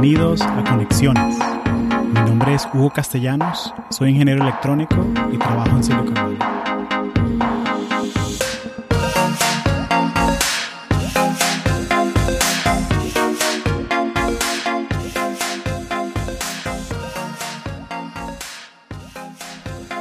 Bienvenidos 0.00 0.42
a 0.42 0.62
Conexiones. 0.62 1.36
Mi 2.14 2.20
nombre 2.20 2.54
es 2.54 2.68
Hugo 2.72 2.88
Castellanos, 2.88 3.74
soy 3.90 4.10
ingeniero 4.10 4.44
electrónico 4.44 4.94
y 5.32 5.38
trabajo 5.38 5.70
en 5.70 5.82
Silicon 5.82 6.14
Valley. 6.14 6.38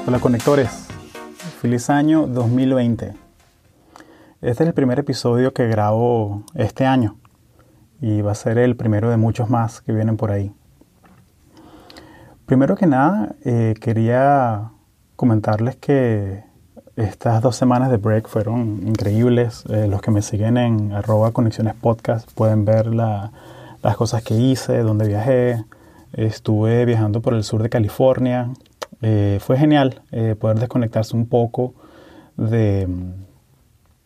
Hola 0.05 0.19
conectores, 0.19 0.89
feliz 1.59 1.89
año 1.89 2.27
2020. 2.27 3.15
Este 4.41 4.63
es 4.63 4.67
el 4.67 4.75
primer 4.75 4.99
episodio 4.99 5.53
que 5.55 5.65
grabo 5.67 6.43
este 6.53 6.85
año 6.85 7.15
y 8.01 8.21
va 8.21 8.31
a 8.31 8.35
ser 8.35 8.57
el 8.57 8.75
primero 8.75 9.09
de 9.09 9.17
muchos 9.17 9.49
más 9.49 9.81
que 9.81 9.91
vienen 9.91 10.17
por 10.17 10.31
ahí. 10.31 10.51
Primero 12.45 12.75
que 12.75 12.87
nada, 12.87 13.35
eh, 13.43 13.73
quería 13.81 14.71
comentarles 15.15 15.75
que 15.75 16.45
estas 16.95 17.41
dos 17.41 17.55
semanas 17.55 17.91
de 17.91 17.97
break 17.97 18.27
fueron 18.27 18.87
increíbles. 18.87 19.65
Eh, 19.69 19.87
los 19.87 20.01
que 20.01 20.11
me 20.11 20.21
siguen 20.21 20.57
en 20.57 20.93
arroba 20.93 21.31
conexiones 21.31 21.73
podcast 21.75 22.31
pueden 22.31 22.63
ver 22.63 22.87
las 22.93 23.31
cosas 23.97 24.23
que 24.23 24.33
hice, 24.35 24.79
dónde 24.79 25.07
viajé. 25.07 25.65
Estuve 26.13 26.85
viajando 26.85 27.21
por 27.21 27.33
el 27.33 27.43
sur 27.43 27.61
de 27.61 27.69
California. 27.69 28.49
Eh, 29.01 29.39
fue 29.41 29.57
genial 29.57 30.01
poder 30.39 30.57
desconectarse 30.57 31.15
un 31.15 31.27
poco 31.27 31.73
de, 32.37 32.87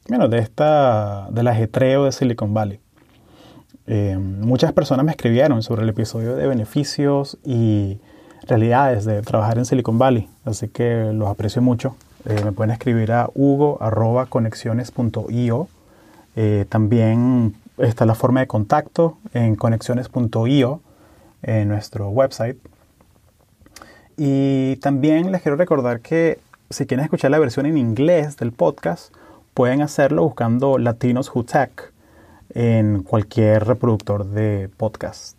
bueno, 0.10 0.28
de 0.30 0.40
esta, 0.40 1.28
del 1.30 1.48
ajetreo 1.48 2.06
de 2.06 2.12
Silicon 2.12 2.54
Valley. 2.54 2.80
Eh, 3.94 4.18
muchas 4.18 4.72
personas 4.72 5.06
me 5.06 5.12
escribieron 5.12 5.64
sobre 5.64 5.82
el 5.82 5.90
episodio 5.90 6.38
de 6.38 6.48
beneficios 6.48 7.38
y 7.44 8.00
realidades 8.48 9.04
de 9.04 9.22
trabajar 9.22 9.58
en 9.58 9.66
Silicon 9.66 10.00
Valley, 10.00 10.30
así 10.46 10.70
que 10.70 11.12
los 11.14 11.28
aprecio 11.28 11.62
mucho. 11.62 11.98
Eh, 12.24 12.42
me 12.46 12.54
pueden 12.54 12.72
escribir 12.72 13.12
a 13.12 13.30
hugo.conexiones.io. 13.36 15.68
Eh, 16.38 16.66
también 16.70 17.54
está 17.78 18.06
la 18.06 18.16
forma 18.16 18.40
de 18.40 18.48
contacto 18.48 19.18
en 19.34 19.58
conexiones.io 19.58 20.80
en 21.44 21.68
nuestro 21.68 22.08
website. 22.12 22.56
Y 24.16 24.78
también 24.78 25.34
les 25.34 25.42
quiero 25.42 25.58
recordar 25.58 26.00
que 26.00 26.40
si 26.70 26.86
quieren 26.86 27.04
escuchar 27.04 27.32
la 27.32 27.40
versión 27.40 27.66
en 27.66 27.78
inglés 27.78 28.38
del 28.38 28.54
podcast, 28.54 29.14
pueden 29.54 29.82
hacerlo 29.82 30.24
buscando 30.24 30.78
Latinos 30.78 31.30
Who 31.36 31.44
en 32.54 33.04
cualquier 33.04 33.66
reproductor 33.66 34.26
de 34.26 34.70
podcast. 34.78 35.38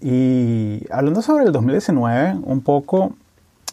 Y 0.00 0.84
hablando 0.90 1.22
sobre 1.22 1.44
el 1.44 1.52
2019, 1.52 2.40
un 2.42 2.60
poco, 2.60 3.14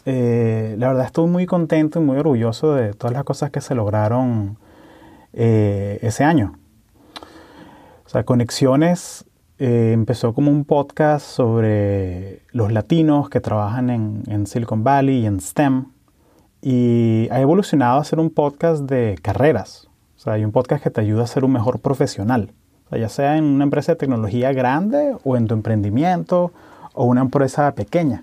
eh, 0.06 0.74
la 0.78 0.88
verdad 0.88 1.06
estoy 1.06 1.28
muy 1.28 1.46
contento 1.46 2.00
y 2.00 2.02
muy 2.02 2.16
orgulloso 2.16 2.74
de 2.74 2.94
todas 2.94 3.14
las 3.14 3.24
cosas 3.24 3.50
que 3.50 3.60
se 3.60 3.74
lograron 3.74 4.56
eh, 5.32 5.98
ese 6.02 6.24
año. 6.24 6.54
O 8.06 8.08
sea, 8.08 8.24
Conexiones 8.24 9.24
eh, 9.58 9.92
empezó 9.92 10.34
como 10.34 10.50
un 10.50 10.64
podcast 10.64 11.26
sobre 11.26 12.40
los 12.52 12.72
latinos 12.72 13.28
que 13.28 13.40
trabajan 13.40 13.90
en, 13.90 14.22
en 14.26 14.46
Silicon 14.46 14.82
Valley 14.82 15.20
y 15.20 15.26
en 15.26 15.40
STEM. 15.40 15.86
Y 16.62 17.28
ha 17.30 17.40
evolucionado 17.40 18.00
a 18.00 18.04
ser 18.04 18.18
un 18.18 18.30
podcast 18.30 18.84
de 18.84 19.18
carreras, 19.20 19.90
sea, 20.24 20.34
hay 20.34 20.44
un 20.44 20.52
podcast 20.52 20.82
que 20.82 20.90
te 20.90 21.00
ayuda 21.00 21.24
a 21.24 21.26
ser 21.26 21.44
un 21.44 21.52
mejor 21.52 21.78
profesional. 21.80 22.50
ya 22.90 23.08
sea 23.08 23.36
en 23.36 23.44
una 23.44 23.64
empresa 23.64 23.92
de 23.92 23.96
tecnología 23.96 24.52
grande 24.52 25.16
o 25.24 25.36
en 25.36 25.46
tu 25.46 25.54
emprendimiento 25.54 26.52
o 26.94 27.04
una 27.04 27.20
empresa 27.20 27.72
pequeña. 27.72 28.22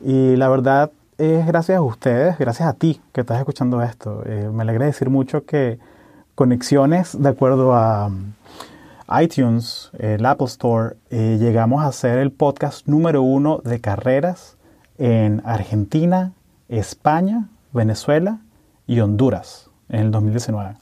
Y 0.00 0.36
la 0.36 0.48
verdad 0.48 0.90
es 1.18 1.46
gracias 1.46 1.78
a 1.78 1.82
ustedes, 1.82 2.38
gracias 2.38 2.68
a 2.68 2.74
ti 2.74 3.00
que 3.12 3.22
estás 3.22 3.38
escuchando 3.38 3.82
esto. 3.82 4.22
Eh, 4.26 4.50
me 4.52 4.62
alegra 4.62 4.86
decir 4.86 5.10
mucho 5.10 5.44
que 5.44 5.78
Conexiones, 6.34 7.16
de 7.20 7.28
acuerdo 7.28 7.74
a 7.74 8.06
um, 8.06 8.32
iTunes, 9.20 9.90
el 9.98 10.26
Apple 10.26 10.46
Store, 10.46 10.96
eh, 11.10 11.38
llegamos 11.38 11.84
a 11.84 11.92
ser 11.92 12.18
el 12.18 12.32
podcast 12.32 12.88
número 12.88 13.22
uno 13.22 13.60
de 13.64 13.80
carreras 13.80 14.56
en 14.98 15.42
Argentina, 15.44 16.32
España, 16.68 17.46
Venezuela 17.72 18.40
y 18.88 18.98
Honduras 18.98 19.70
en 19.88 20.00
el 20.00 20.10
2019. 20.10 20.74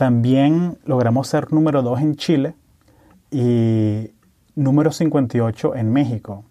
También 0.00 0.78
logramos 0.86 1.28
ser 1.28 1.52
número 1.52 1.82
2 1.82 2.00
en 2.00 2.16
Chile 2.16 2.54
y 3.30 4.10
número 4.54 4.92
58 4.92 5.76
en 5.76 5.92
México. 5.92 6.42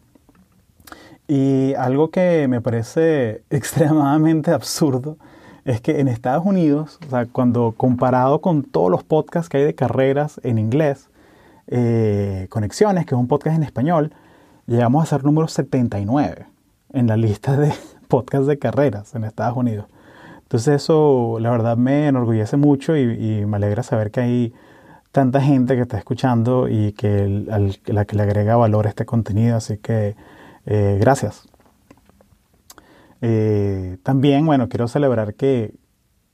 Y 1.28 1.74
algo 1.74 2.12
que 2.12 2.48
me 2.48 2.62
parece 2.62 3.42
extremadamente 3.50 4.52
absurdo 4.52 5.18
es 5.66 5.82
que 5.82 6.00
en 6.00 6.08
Estados 6.08 6.46
Unidos, 6.46 7.00
o 7.08 7.10
sea, 7.10 7.26
cuando 7.26 7.74
comparado 7.76 8.40
con 8.40 8.62
todos 8.62 8.92
los 8.92 9.04
podcasts 9.04 9.50
que 9.50 9.58
hay 9.58 9.64
de 9.64 9.74
carreras 9.74 10.40
en 10.44 10.60
inglés, 10.60 11.10
eh, 11.66 12.46
Conexiones, 12.52 13.08
que 13.08 13.16
es 13.16 13.20
un 13.20 13.28
podcast 13.28 13.56
en 13.56 13.64
español, 13.64 14.14
llegamos 14.68 15.02
a 15.02 15.08
ser 15.08 15.26
número 15.26 15.48
79 15.48 16.46
en 16.94 17.08
la 17.08 17.18
lista 17.18 17.58
de 17.58 17.74
podcasts 18.08 18.46
de 18.46 18.60
carreras 18.60 19.16
en 19.16 19.24
Estados 19.24 19.58
Unidos. 19.58 19.88
Entonces 20.50 20.82
eso 20.82 21.38
la 21.40 21.52
verdad 21.52 21.78
me 21.78 22.08
enorgullece 22.08 22.58
mucho 22.58 22.98
y, 22.98 23.46
me 23.46 23.58
alegra 23.58 23.84
saber 23.84 24.10
que 24.10 24.22
hay 24.22 24.54
tanta 25.12 25.42
gente 25.42 25.76
que 25.76 25.84
está 25.84 26.00
escuchando 26.00 26.68
y 26.68 26.94
que 26.94 27.28
la 27.86 28.06
que 28.06 28.16
le 28.16 28.24
agrega 28.24 28.56
valor 28.56 28.88
a 28.88 28.90
este 28.90 29.06
contenido. 29.06 29.58
Así 29.58 29.78
que 29.78 30.16
eh, 30.66 30.98
gracias. 31.00 31.48
Eh, 33.22 34.00
también, 34.02 34.44
bueno, 34.44 34.70
quiero 34.70 34.88
celebrar 34.88 35.36
que 35.36 35.76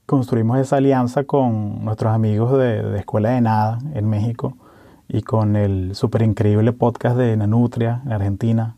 construimos 0.05 0.59
esa 0.59 0.77
alianza 0.77 1.25
con 1.25 1.83
nuestros 1.83 2.13
amigos 2.13 2.57
de, 2.57 2.97
Escuela 2.97 3.31
de 3.31 3.41
Nada 3.41 3.79
en 3.95 4.07
México 4.07 4.55
y 5.09 5.23
con 5.23 5.57
el 5.57 5.93
súper 5.93 6.21
increíble 6.21 6.71
podcast 6.71 7.17
de 7.17 7.35
Nanutria 7.35 8.01
en 8.05 8.13
Argentina. 8.13 8.77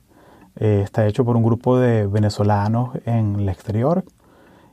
Eh, 0.55 0.81
está 0.83 1.05
hecho 1.05 1.23
por 1.23 1.37
un 1.37 1.43
grupo 1.43 1.77
de 1.77 2.07
venezolanos 2.07 2.97
en 3.05 3.41
el 3.41 3.49
exterior 3.49 4.03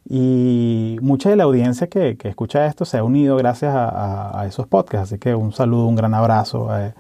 y 0.07 0.99
mucha 1.01 1.31
de 1.31 1.37
la 1.37 1.45
audiencia 1.45 1.87
que, 1.87 2.17
escucha 2.25 2.67
esto 2.67 2.85
se 2.85 2.99
ha 2.99 3.05
unido 3.05 3.37
gracias 3.37 3.73
a, 3.75 4.45
esos 4.47 4.67
podcasts. 4.67 5.13
Así 5.13 5.19
que 5.19 5.35
un 5.35 5.53
saludo, 5.53 5.87
un 5.87 5.97
gran 5.97 6.15
abrazo 6.15 6.71
a, 6.71 6.93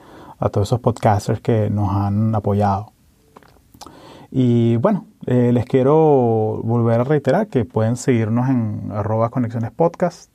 todos 0.50 0.69
esos 0.69 0.81
podcasters 0.81 1.41
que 1.41 1.70
nos 1.70 1.91
han 1.91 2.34
apoyado. 2.34 2.92
Y 4.31 4.76
bueno, 4.76 5.06
eh, 5.26 5.53
les 5.53 5.65
quiero 5.65 6.60
volver 6.65 7.00
a 7.00 7.04
reiterar 7.04 7.47
que 7.47 7.65
pueden 7.65 7.97
seguirnos 7.97 8.48
en 8.48 8.91
arroba 8.92 9.31
conexiones 9.31 9.71
podcast. 9.71 10.34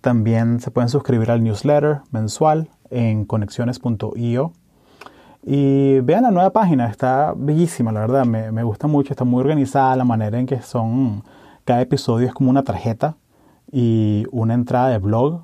También 0.00 0.60
se 0.60 0.70
pueden 0.70 0.88
suscribir 0.88 1.30
al 1.30 1.42
newsletter 1.42 2.02
mensual 2.10 2.68
en 2.90 3.24
conexiones.io. 3.24 4.52
Y 5.42 6.00
vean 6.00 6.24
la 6.24 6.30
nueva 6.30 6.50
página, 6.50 6.88
está 6.88 7.32
bellísima, 7.36 7.90
la 7.90 8.00
verdad, 8.00 8.26
me, 8.26 8.52
me 8.52 8.62
gusta 8.64 8.86
mucho, 8.86 9.12
está 9.12 9.24
muy 9.24 9.40
organizada 9.40 9.96
la 9.96 10.04
manera 10.04 10.38
en 10.38 10.46
que 10.46 10.60
son 10.60 11.22
cada 11.68 11.82
episodio 11.82 12.26
es 12.26 12.32
como 12.32 12.48
una 12.48 12.62
tarjeta 12.62 13.18
y 13.70 14.24
una 14.30 14.54
entrada 14.54 14.88
de 14.88 14.96
blog. 14.96 15.42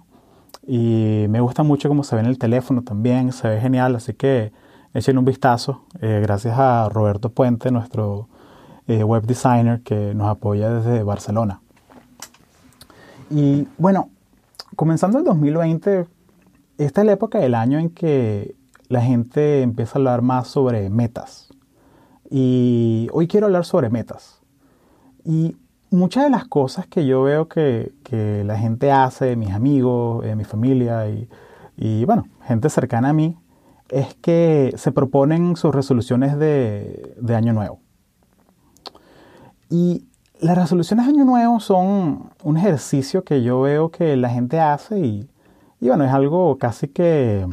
Y 0.66 1.26
me 1.28 1.42
gusta 1.42 1.62
mucho 1.62 1.86
cómo 1.90 2.02
se 2.02 2.16
ve 2.16 2.22
en 2.22 2.28
el 2.28 2.38
teléfono 2.38 2.82
también, 2.82 3.30
se 3.30 3.46
ve 3.46 3.60
genial, 3.60 3.94
así 3.94 4.14
que 4.14 4.50
echen 4.94 5.18
un 5.18 5.26
vistazo. 5.26 5.82
Eh, 6.00 6.20
gracias 6.22 6.58
a 6.58 6.88
Roberto 6.88 7.28
Puente, 7.28 7.70
nuestro 7.70 8.30
eh, 8.86 9.04
web 9.04 9.26
designer 9.26 9.82
que 9.82 10.14
nos 10.14 10.28
apoya 10.28 10.70
desde 10.70 11.02
Barcelona. 11.02 11.60
Y 13.28 13.68
bueno, 13.76 14.08
comenzando 14.76 15.18
el 15.18 15.24
2020, 15.24 16.06
esta 16.78 17.00
es 17.02 17.06
la 17.06 17.12
época 17.12 17.38
del 17.38 17.54
año 17.54 17.78
en 17.78 17.90
que 17.90 18.56
la 18.88 19.02
gente 19.02 19.60
empieza 19.60 19.98
a 19.98 19.98
hablar 19.98 20.22
más 20.22 20.48
sobre 20.48 20.88
metas. 20.88 21.50
Y 22.30 23.08
hoy 23.12 23.28
quiero 23.28 23.44
hablar 23.44 23.66
sobre 23.66 23.90
metas. 23.90 24.40
Y 25.22 25.58
muchas 25.94 26.24
de 26.24 26.30
las 26.30 26.44
cosas 26.46 26.86
que 26.86 27.06
yo 27.06 27.22
veo 27.22 27.48
que, 27.48 27.92
la 28.44 28.58
gente 28.58 28.92
hace, 28.92 29.36
mis 29.36 29.50
amigos, 29.50 30.24
eh, 30.24 30.36
mi 30.36 30.44
familia 30.44 31.06
y, 31.76 32.04
bueno, 32.04 32.26
gente 32.44 32.68
cercana 32.68 33.10
a 33.10 33.12
mí, 33.12 33.36
es 33.88 34.14
que 34.14 34.72
se 34.76 34.92
proponen 34.92 35.56
sus 35.56 35.74
resoluciones 35.74 36.38
de, 36.38 37.16
año 37.34 37.52
nuevo. 37.52 37.80
Y 39.70 40.06
las 40.40 40.56
resoluciones 40.56 41.06
de 41.06 41.12
año 41.12 41.24
nuevo 41.24 41.60
son 41.60 42.30
un 42.42 42.56
ejercicio 42.56 43.24
que 43.24 43.42
yo 43.42 43.60
veo 43.60 43.90
que 43.90 44.16
la 44.16 44.28
gente 44.28 44.60
hace 44.60 44.98
y, 45.00 45.28
y 45.80 45.88
bueno, 45.88 46.04
es 46.04 46.12
algo 46.12 46.58
casi 46.58 46.88
que 46.88 47.46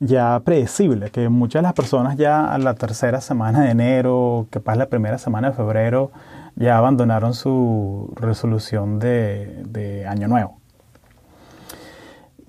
ya 0.00 0.40
predecible, 0.40 1.10
que 1.10 1.28
muchas 1.28 1.60
de 1.60 1.64
las 1.64 1.74
personas 1.74 2.16
ya 2.16 2.52
a 2.52 2.58
la 2.58 2.74
tercera 2.74 3.20
semana 3.20 3.60
de 3.60 3.70
enero, 3.70 4.48
que 4.50 4.58
pasa 4.58 4.78
la 4.78 4.88
primera 4.88 5.16
semana 5.16 5.50
de 5.50 5.56
febrero, 5.56 6.10
ya 6.56 6.78
abandonaron 6.78 7.34
su 7.34 8.12
resolución 8.16 8.98
de, 8.98 10.04
año 10.08 10.28
nuevo. 10.28 10.58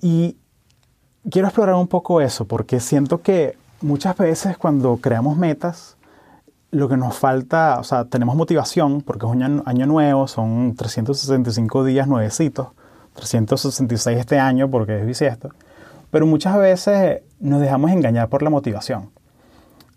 Y 0.00 0.36
quiero 1.30 1.48
explorar 1.48 1.74
un 1.76 1.88
poco 1.88 2.20
eso, 2.20 2.46
porque 2.46 2.80
siento 2.80 3.22
que 3.22 3.56
muchas 3.80 4.16
veces 4.16 4.58
cuando 4.58 4.98
creamos 4.98 5.36
metas, 5.36 5.96
lo 6.70 6.88
que 6.88 6.96
nos 6.96 7.16
falta, 7.16 7.78
o 7.78 7.84
sea, 7.84 8.04
tenemos 8.04 8.34
motivación, 8.34 9.00
porque 9.00 9.26
es 9.26 9.32
un 9.32 9.62
año, 9.64 9.86
nuevo, 9.86 10.26
son 10.26 10.74
365 10.74 11.84
días 11.84 12.08
nuevecitos, 12.08 12.68
366 13.14 14.18
este 14.18 14.38
año 14.38 14.68
porque 14.68 14.98
es 15.00 15.06
bisiesto, 15.06 15.50
pero 16.10 16.26
muchas 16.26 16.58
veces 16.58 17.22
nos 17.38 17.60
dejamos 17.60 17.92
engañar 17.92 18.28
por 18.28 18.42
la 18.42 18.50
motivación. 18.50 19.13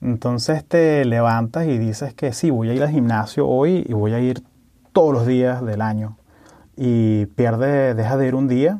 Entonces 0.01 0.63
te 0.65 1.03
levantas 1.05 1.65
y 1.67 1.77
dices 1.77 2.13
que 2.13 2.33
sí, 2.33 2.49
voy 2.49 2.69
a 2.69 2.73
ir 2.73 2.83
al 2.83 2.89
gimnasio 2.89 3.47
hoy 3.47 3.85
y 3.87 3.93
voy 3.93 4.13
a 4.13 4.19
ir 4.19 4.43
todos 4.93 5.13
los 5.13 5.25
días 5.25 5.65
del 5.65 5.81
año. 5.81 6.17
Y 6.75 7.25
pierde, 7.27 7.95
deja 7.95 8.17
de 8.17 8.27
ir 8.27 8.35
un 8.35 8.47
día 8.47 8.79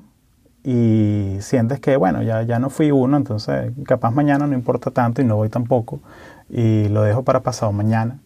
y 0.64 1.38
sientes 1.40 1.80
que, 1.80 1.98
bueno, 1.98 2.22
ya, 2.22 2.44
ya 2.44 2.60
no 2.60 2.70
fui 2.70 2.92
uno, 2.92 3.18
entonces 3.18 3.72
capaz 3.86 4.12
mañana 4.12 4.46
no 4.48 4.54
importa 4.54 4.92
tanto 4.92 5.22
y 5.22 5.26
no 5.26 5.36
voy 5.36 5.50
tampoco 5.50 6.02
y 6.50 6.90
lo 6.90 7.04
dejo 7.04 7.24
para 7.24 7.42
pasado 7.42 7.72
mañana. 7.72 8.20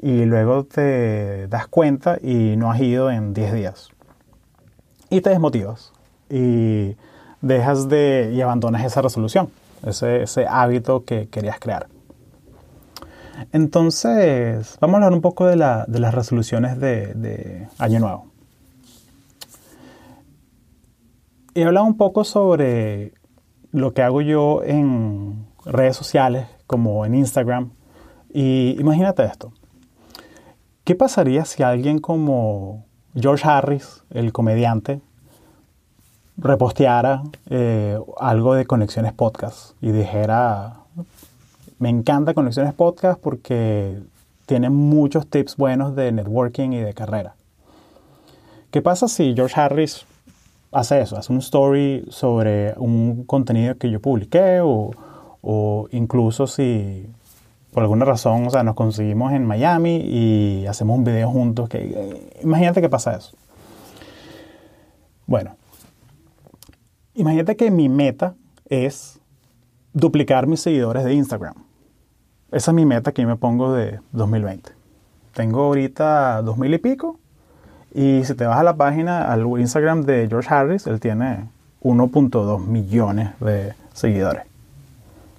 Y 0.00 0.24
luego 0.24 0.64
te 0.64 1.46
das 1.48 1.68
cuenta 1.68 2.18
y 2.20 2.56
no 2.56 2.72
has 2.72 2.80
ido 2.80 3.10
en 3.10 3.34
10 3.34 3.52
días. 3.52 3.90
Y 5.10 5.20
te 5.20 5.30
desmotivas 5.30 5.92
y 6.28 6.96
dejas 7.40 7.88
de 7.88 8.32
y 8.34 8.40
abandonas 8.40 8.84
esa 8.84 9.02
resolución, 9.02 9.50
ese, 9.86 10.22
ese 10.22 10.46
hábito 10.46 11.04
que 11.04 11.28
querías 11.28 11.60
crear. 11.60 11.91
Entonces, 13.52 14.76
vamos 14.80 14.94
a 14.94 14.96
hablar 14.98 15.12
un 15.12 15.20
poco 15.20 15.46
de, 15.46 15.56
la, 15.56 15.84
de 15.88 16.00
las 16.00 16.14
resoluciones 16.14 16.78
de, 16.78 17.14
de, 17.14 17.68
Año 17.78 18.00
Nuevo. 18.00 18.26
He 21.54 21.64
hablado 21.64 21.86
un 21.86 21.96
poco 21.96 22.24
sobre 22.24 23.12
lo 23.72 23.92
que 23.92 24.02
hago 24.02 24.20
yo 24.22 24.62
en 24.64 25.46
redes 25.64 25.96
sociales, 25.96 26.46
como 26.66 27.04
en 27.04 27.14
Instagram. 27.14 27.72
Y 28.32 28.76
imagínate 28.78 29.24
esto. 29.24 29.52
¿Qué 30.84 30.94
pasaría 30.94 31.44
si 31.44 31.62
alguien 31.62 31.98
como 31.98 32.84
George 33.14 33.46
Harris, 33.46 34.02
el 34.10 34.32
comediante, 34.32 35.00
reposteara 36.36 37.22
eh, 37.50 37.98
algo 38.18 38.54
de 38.54 38.66
Conexiones 38.66 39.12
Podcast 39.12 39.72
y 39.80 39.92
dijera, 39.92 40.81
me 41.82 41.88
encanta 41.88 42.32
Conexiones 42.32 42.74
Podcast 42.74 43.20
porque 43.20 43.98
tiene 44.46 44.70
muchos 44.70 45.26
tips 45.26 45.56
buenos 45.56 45.96
de 45.96 46.12
networking 46.12 46.70
y 46.70 46.78
de 46.78 46.94
carrera. 46.94 47.34
¿Qué 48.70 48.80
pasa 48.80 49.08
si 49.08 49.34
George 49.34 49.60
Harris 49.60 50.06
hace 50.70 51.00
eso? 51.00 51.16
Hace 51.16 51.32
un 51.32 51.40
story 51.40 52.04
sobre 52.08 52.74
un 52.76 53.24
contenido 53.24 53.76
que 53.78 53.90
yo 53.90 53.98
publiqué 53.98 54.60
o, 54.62 55.88
incluso 55.90 56.46
si 56.46 57.04
por 57.72 57.82
alguna 57.82 58.04
razón, 58.04 58.46
o 58.46 58.50
sea, 58.50 58.62
nos 58.62 58.76
conseguimos 58.76 59.32
en 59.32 59.44
Miami 59.44 59.96
y 60.04 60.66
hacemos 60.68 60.96
un 60.96 61.02
video 61.02 61.30
juntos. 61.30 61.68
Que, 61.68 62.30
imagínate 62.44 62.80
que 62.80 62.88
pasa 62.88 63.16
eso. 63.16 63.36
Bueno, 65.26 65.56
imagínate 67.14 67.56
que 67.56 67.72
mi 67.72 67.88
meta 67.88 68.36
es 68.68 69.18
duplicar 69.92 70.46
mis 70.46 70.60
seguidores 70.60 71.02
de 71.02 71.14
Instagram. 71.14 71.71
Esa 72.52 72.70
es 72.70 72.74
mi 72.74 72.84
meta 72.84 73.12
que 73.12 73.22
yo 73.22 73.28
me 73.28 73.36
pongo 73.36 73.72
de 73.72 73.98
2020. 74.12 74.72
Tengo 75.32 75.62
ahorita 75.62 76.42
2000 76.42 76.74
y 76.74 76.78
pico. 76.78 77.18
Y 77.94 78.24
si 78.24 78.34
te 78.34 78.44
vas 78.44 78.58
a 78.58 78.62
la 78.62 78.76
página, 78.76 79.32
al 79.32 79.46
Instagram 79.58 80.02
de 80.02 80.26
George 80.28 80.52
Harris, 80.52 80.86
él 80.86 81.00
tiene 81.00 81.48
1.2 81.82 82.66
millones 82.66 83.30
de 83.40 83.72
seguidores. 83.94 84.44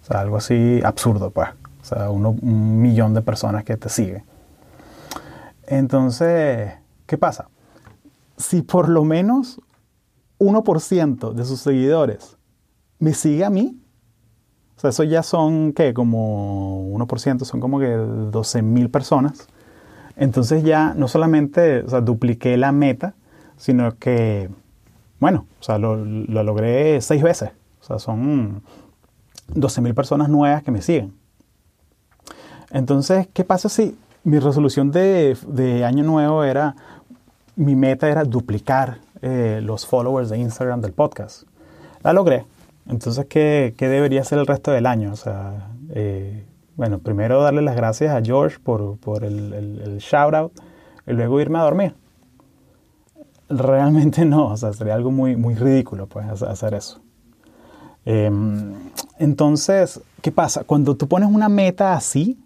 O 0.02 0.06
sea, 0.06 0.22
algo 0.22 0.38
así 0.38 0.82
absurdo, 0.84 1.30
pues. 1.30 1.50
O 1.84 1.86
sea, 1.86 2.10
un 2.10 2.82
millón 2.82 3.14
de 3.14 3.22
personas 3.22 3.64
que 3.64 3.78
te 3.78 3.90
siguen. 3.90 4.24
Entonces, 5.68 6.74
¿qué 7.06 7.20
pasa? 7.20 7.48
Si 8.38 8.64
por 8.64 8.90
lo 8.90 9.04
menos 9.04 9.62
1% 10.40 11.34
de 11.34 11.46
sus 11.46 11.60
seguidores 11.60 12.38
me 12.98 13.14
sigue 13.14 13.46
a 13.46 13.52
mí, 13.52 13.83
sea, 14.84 14.90
eso 14.90 15.04
ya 15.04 15.24
son, 15.24 15.74
¿qué? 15.74 15.94
Como 15.94 16.90
1%, 16.98 17.46
son 17.46 17.60
como 17.60 17.80
que 17.80 17.88
12 17.88 18.62
mil 18.62 18.90
personas. 18.90 19.48
Entonces 20.16 20.64
ya 20.64 20.94
no 20.94 21.08
solamente 21.08 21.82
o 21.82 21.90
sea, 21.90 22.02
dupliqué 22.02 22.58
la 22.58 22.72
meta, 22.72 23.16
sino 23.58 23.98
que, 23.98 24.50
bueno, 25.20 25.46
o 25.60 25.64
sea, 25.64 25.78
lo, 25.78 25.96
logré 25.96 27.02
seis 27.02 27.24
veces. 27.24 27.52
O 27.82 27.86
sea, 27.86 28.00
son 28.00 28.62
12 29.54 29.82
mil 29.82 29.94
personas 29.94 30.30
nuevas 30.30 30.64
que 30.64 30.72
me 30.72 30.82
siguen. 30.82 31.14
Entonces, 32.72 33.28
¿qué 33.34 33.44
pasa 33.44 33.70
si 33.70 33.98
mi 34.24 34.40
resolución 34.40 34.92
de, 34.92 35.38
de 35.48 35.86
año 35.86 36.04
nuevo 36.04 36.44
era, 36.44 36.76
mi 37.56 37.76
meta 37.76 38.10
era 38.10 38.24
duplicar 38.24 39.00
eh, 39.22 39.62
los 39.64 39.86
followers 39.86 40.30
de 40.30 40.40
Instagram 40.40 40.82
del 40.82 40.92
podcast? 40.92 41.44
La 42.02 42.14
logré. 42.14 42.46
Entonces, 42.88 43.26
¿qué, 43.28 43.74
debería 43.80 44.24
ser 44.24 44.40
el 44.40 44.48
resto 44.48 44.72
del 44.72 44.86
año? 44.86 45.12
O 45.14 45.16
sea, 45.16 45.70
eh, 45.90 46.46
bueno, 46.76 47.00
primero 47.00 47.42
darle 47.42 47.62
las 47.62 47.76
gracias 47.76 48.14
a 48.14 48.22
George 48.22 48.58
por, 48.60 49.24
el, 49.24 49.54
el, 49.54 49.98
shout 50.00 50.34
out 50.34 50.54
y 51.08 51.14
luego 51.14 51.40
irme 51.40 51.60
a 51.60 51.64
dormir. 51.64 51.96
Realmente 53.50 54.26
no, 54.26 54.48
o 54.48 54.58
sea, 54.58 54.74
sería 54.74 54.96
algo 54.96 55.12
muy, 55.12 55.36
muy 55.36 55.56
ridículo 55.56 56.08
pues, 56.08 56.42
hacer 56.42 56.74
eso. 56.74 57.02
Em, 58.06 58.74
entonces, 59.18 60.02
¿qué 60.22 60.32
pasa? 60.32 60.64
Cuando 60.66 60.96
tú 60.96 61.08
pones 61.08 61.30
una 61.30 61.48
meta 61.48 61.94
así, 61.94 62.38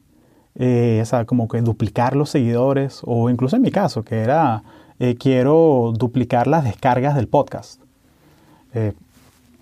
eh, 0.56 1.00
o 1.02 1.06
sea, 1.06 1.26
como 1.26 1.48
que 1.48 1.62
duplicar 1.62 2.16
los 2.16 2.30
seguidores, 2.30 3.02
o 3.06 3.30
incluso 3.30 3.56
en 3.56 3.64
mi 3.64 3.72
caso, 3.72 4.04
que 4.04 4.20
era, 4.20 4.64
eh, 5.00 5.16
quiero 5.16 5.94
duplicar 5.98 6.48
las 6.48 6.64
descargas 6.64 7.16
del 7.16 7.28
podcast. 7.28 7.82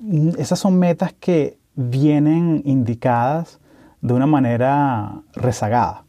Mm, 0.05 0.29
esas 0.37 0.59
son 0.59 0.77
metas 0.77 1.13
que 1.13 1.57
vienen 1.73 2.61
indicadas 2.63 3.59
de 4.01 4.13
una 4.13 4.27
manera 4.27 5.21
rezagada. 5.33 6.03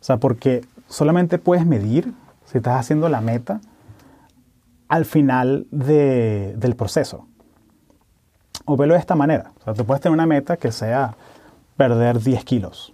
O 0.00 0.04
sea, 0.04 0.16
porque 0.16 0.64
solamente 0.88 1.38
puedes 1.38 1.64
medir 1.64 2.12
si 2.46 2.58
estás 2.58 2.80
haciendo 2.80 3.08
la 3.08 3.20
meta 3.20 3.60
al 4.88 5.04
final 5.04 5.68
del 5.70 6.74
proceso. 6.74 7.26
O 8.64 8.76
velo 8.76 8.94
de 8.94 9.00
esta 9.00 9.14
manera. 9.14 9.52
O 9.60 9.62
sea, 9.62 9.74
tú 9.74 9.84
puedes 9.84 10.00
tener 10.00 10.14
una 10.14 10.26
meta 10.26 10.56
que 10.56 10.72
sea 10.72 11.14
perder 11.76 12.20
10 12.20 12.44
kilos. 12.44 12.92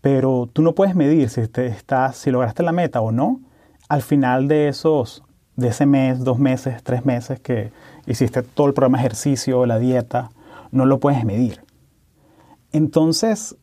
Pero 0.00 0.48
tú 0.50 0.62
no 0.62 0.74
puedes 0.74 0.94
medir 0.94 1.28
si, 1.28 1.46
te 1.46 1.66
estás, 1.66 2.16
si 2.16 2.30
lograste 2.30 2.62
la 2.62 2.72
meta 2.72 3.02
o 3.02 3.12
no 3.12 3.40
al 3.88 4.02
final 4.02 4.48
de 4.48 4.68
esos, 4.68 5.22
de 5.56 5.68
ese 5.68 5.84
mes, 5.84 6.24
dos 6.24 6.38
meses, 6.38 6.82
tres 6.82 7.04
meses 7.04 7.38
que, 7.38 7.70
hiciste 8.06 8.42
todo 8.42 8.66
el 8.66 8.74
programa 8.74 8.98
de 8.98 9.04
ejercicio, 9.04 9.66
la 9.66 9.78
dieta, 9.78 10.30
no 10.70 10.86
lo 10.86 11.00
puedes 11.00 11.24
medir. 11.24 11.62
Entonces, 12.72 13.56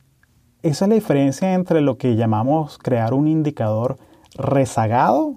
esa 0.64 0.86
es 0.86 0.90
la 0.90 0.96
diferencia 0.96 1.54
entre 1.54 1.82
lo 1.82 1.98
que 1.98 2.16
llamamos 2.16 2.78
crear 2.78 3.14
un 3.14 3.28
indicador 3.28 3.98
rezagado 4.36 5.36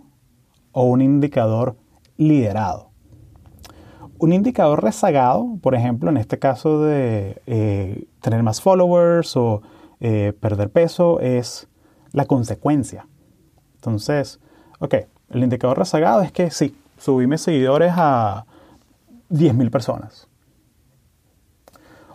o 0.73 0.85
un 0.85 1.03
indicador 1.03 1.77
liderado. 2.17 2.91
Un 4.19 4.33
indicador 4.33 4.83
rezagado, 4.83 5.59
por 5.61 5.75
ejemplo, 5.75 6.09
en 6.11 6.17
este 6.17 6.39
caso 6.39 6.83
de 6.83 7.43
eh, 7.47 8.07
tener 8.21 8.43
más 8.43 8.63
followers 8.63 9.37
o 9.37 9.63
eh, 10.01 10.33
perder 10.41 10.71
peso, 10.71 11.21
es 11.21 11.69
la 12.13 12.25
consecuencia. 12.25 13.07
Entonces, 13.75 14.41
ok, 14.79 14.95
el 15.31 15.43
indicador 15.43 15.79
rezagado 15.79 16.23
es 16.23 16.33
que 16.33 16.51
sí, 16.51 16.75
subí 16.99 17.27
mis 17.27 17.43
seguidores 17.43 17.93
a 17.97 18.47
10.000 19.31 19.71
personas. 19.71 20.29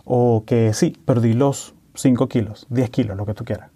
O 0.04 0.44
que 0.46 0.72
sí, 0.72 0.96
perdí 1.04 1.32
los 1.32 1.74
5 1.94 2.28
kilos, 2.28 2.66
10 2.70 2.90
kilos, 2.90 3.16
lo 3.16 3.26
que 3.26 3.34
tú 3.34 3.44
quieras. 3.44 3.70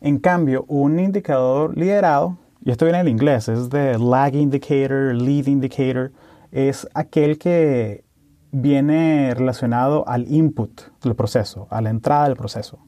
En 0.00 0.18
cambio, 0.18 0.64
un 0.68 0.98
indicador 0.98 1.76
liderado, 1.76 2.38
y 2.64 2.70
esto 2.70 2.86
viene 2.86 2.98
del 2.98 3.08
inglés, 3.08 3.48
es 3.48 3.68
de 3.68 3.98
lag 3.98 4.34
indicator, 4.34 5.14
lead 5.14 5.46
indicator, 5.46 6.12
es 6.52 6.88
aquel 6.94 7.38
que 7.38 8.04
viene 8.50 9.34
relacionado 9.34 10.08
al 10.08 10.30
input 10.32 10.80
del 11.02 11.14
proceso, 11.14 11.66
a 11.70 11.80
la 11.80 11.90
entrada 11.90 12.24
del 12.24 12.36
proceso. 12.36 12.78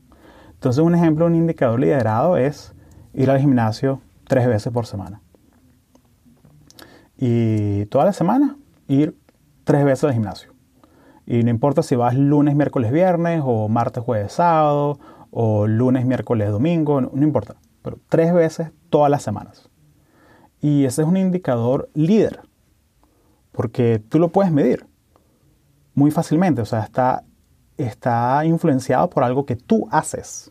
Entonces, 0.54 0.82
un 0.82 0.94
ejemplo 0.94 1.26
un 1.26 1.34
indicador 1.34 1.80
liderado 1.80 2.36
es 2.36 2.74
ir 3.14 3.30
al 3.30 3.40
gimnasio 3.40 4.00
tres 4.26 4.46
veces 4.46 4.72
por 4.72 4.86
semana. 4.86 5.20
Y 7.18 7.84
toda 7.86 8.06
la 8.06 8.12
semana 8.12 8.56
ir 8.94 9.16
tres 9.64 9.84
veces 9.84 10.04
al 10.04 10.12
gimnasio. 10.12 10.52
Y 11.26 11.42
no 11.42 11.50
importa 11.50 11.82
si 11.82 11.96
vas 11.96 12.14
lunes, 12.14 12.56
miércoles, 12.56 12.92
viernes, 12.92 13.42
o 13.44 13.68
martes, 13.68 14.02
jueves, 14.02 14.32
sábado, 14.32 14.98
o 15.30 15.66
lunes, 15.66 16.04
miércoles, 16.04 16.50
domingo, 16.50 17.00
no, 17.00 17.22
importa. 17.22 17.56
Pero 17.82 17.98
tres 18.08 18.34
veces 18.34 18.70
todas 18.90 19.10
las 19.10 19.22
semanas. 19.22 19.70
Y 20.60 20.84
ese 20.84 21.02
es 21.02 21.08
un 21.08 21.16
indicador 21.16 21.88
líder, 21.94 22.40
porque 23.50 24.00
tú 24.08 24.18
lo 24.18 24.28
puedes 24.28 24.52
medir. 24.52 24.86
muy 25.94 26.10
fácilmente, 26.10 26.62
o 26.62 26.64
sea, 26.64 26.80
está, 26.80 27.22
está 27.76 28.44
influenciado 28.46 29.10
por 29.10 29.24
algo 29.24 29.44
que 29.44 29.56
tú 29.56 29.88
haces. 29.90 30.50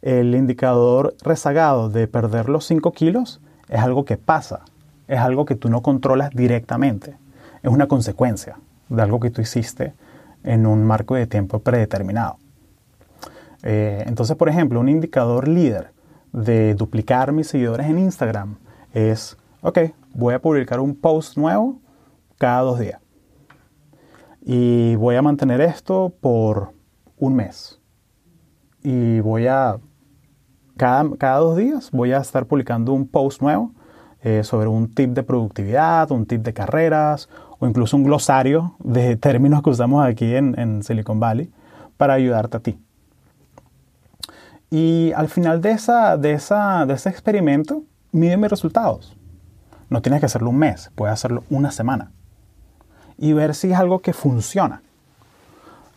El 0.00 0.34
indicador 0.34 1.14
rezagado 1.22 1.90
de 1.90 2.06
perder 2.08 2.48
los 2.48 2.64
5 2.64 2.92
kilos 2.92 3.42
es 3.68 3.80
algo 3.80 4.04
que 4.04 4.16
pasa, 4.16 4.60
es 5.06 5.18
algo 5.18 5.44
que 5.44 5.54
tú 5.54 5.68
no 5.68 5.82
controlas 5.82 6.30
directamente, 6.30 7.16
es 7.62 7.70
una 7.70 7.86
consecuencia 7.86 8.58
de 8.88 9.02
algo 9.02 9.20
que 9.20 9.30
tú 9.30 9.40
hiciste 9.40 9.94
en 10.44 10.66
un 10.66 10.84
marco 10.84 11.14
de 11.14 11.26
tiempo 11.26 11.58
predeterminado. 11.60 12.38
Eh, 13.62 14.04
entonces, 14.06 14.36
por 14.36 14.48
ejemplo, 14.48 14.80
un 14.80 14.88
indicador 14.88 15.48
líder 15.48 15.92
de 16.32 16.74
duplicar 16.74 17.32
mis 17.32 17.48
seguidores 17.48 17.86
en 17.86 17.98
Instagram 17.98 18.56
es, 18.92 19.36
ok, 19.62 19.78
voy 20.14 20.34
a 20.34 20.38
publicar 20.40 20.80
un 20.80 20.94
post 20.94 21.36
nuevo 21.36 21.80
cada 22.38 22.62
dos 22.62 22.78
días. 22.78 23.00
Y 24.40 24.94
voy 24.96 25.16
a 25.16 25.22
mantener 25.22 25.60
esto 25.60 26.12
por 26.20 26.72
un 27.18 27.34
mes. 27.34 27.80
Y 28.82 29.20
voy 29.20 29.46
a, 29.48 29.78
cada, 30.76 31.04
cada 31.16 31.38
dos 31.38 31.56
días, 31.56 31.90
voy 31.90 32.12
a 32.12 32.18
estar 32.18 32.46
publicando 32.46 32.92
un 32.92 33.06
post 33.06 33.42
nuevo 33.42 33.72
eh, 34.22 34.42
sobre 34.44 34.68
un 34.68 34.92
tip 34.94 35.10
de 35.10 35.22
productividad, 35.22 36.10
un 36.10 36.26
tip 36.26 36.42
de 36.42 36.52
carreras 36.52 37.28
o 37.58 37.66
incluso 37.66 37.96
un 37.96 38.04
glosario 38.04 38.74
de 38.78 39.16
términos 39.16 39.62
que 39.62 39.70
usamos 39.70 40.06
aquí 40.06 40.34
en, 40.34 40.82
Silicon 40.82 41.20
Valley 41.20 41.50
para 41.96 42.14
ayudarte 42.14 42.56
a 42.56 42.60
ti. 42.60 42.78
Y 44.70 45.12
al 45.12 45.28
final 45.28 45.60
de, 45.60 45.70
esa, 45.70 46.16
de, 46.16 46.32
esa, 46.32 46.86
de 46.86 46.94
ese 46.94 47.08
experimento, 47.08 47.82
mide 48.12 48.36
mis 48.36 48.50
resultados. 48.50 49.16
No 49.88 50.02
tienes 50.02 50.20
que 50.20 50.26
hacerlo 50.26 50.50
un 50.50 50.58
mes, 50.58 50.90
puedes 50.94 51.12
hacerlo 51.12 51.44
una 51.50 51.70
semana. 51.70 52.12
Y 53.16 53.32
ver 53.32 53.54
si 53.54 53.72
es 53.72 53.78
algo 53.78 54.00
que 54.00 54.12
funciona. 54.12 54.82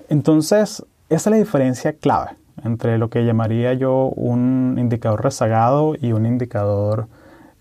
Entonces, 0.10 0.86
esa 1.10 1.30
es 1.30 1.32
la 1.32 1.38
diferencia 1.38 1.94
clave 1.94 2.32
entre 2.64 2.98
lo 2.98 3.10
que 3.10 3.26
llamaría 3.26 3.74
yo 3.74 4.10
un 4.16 4.78
indicador 4.80 5.24
rezagado 5.24 5.96
y 6.00 6.12
un 6.14 6.26
indicador 6.26 7.08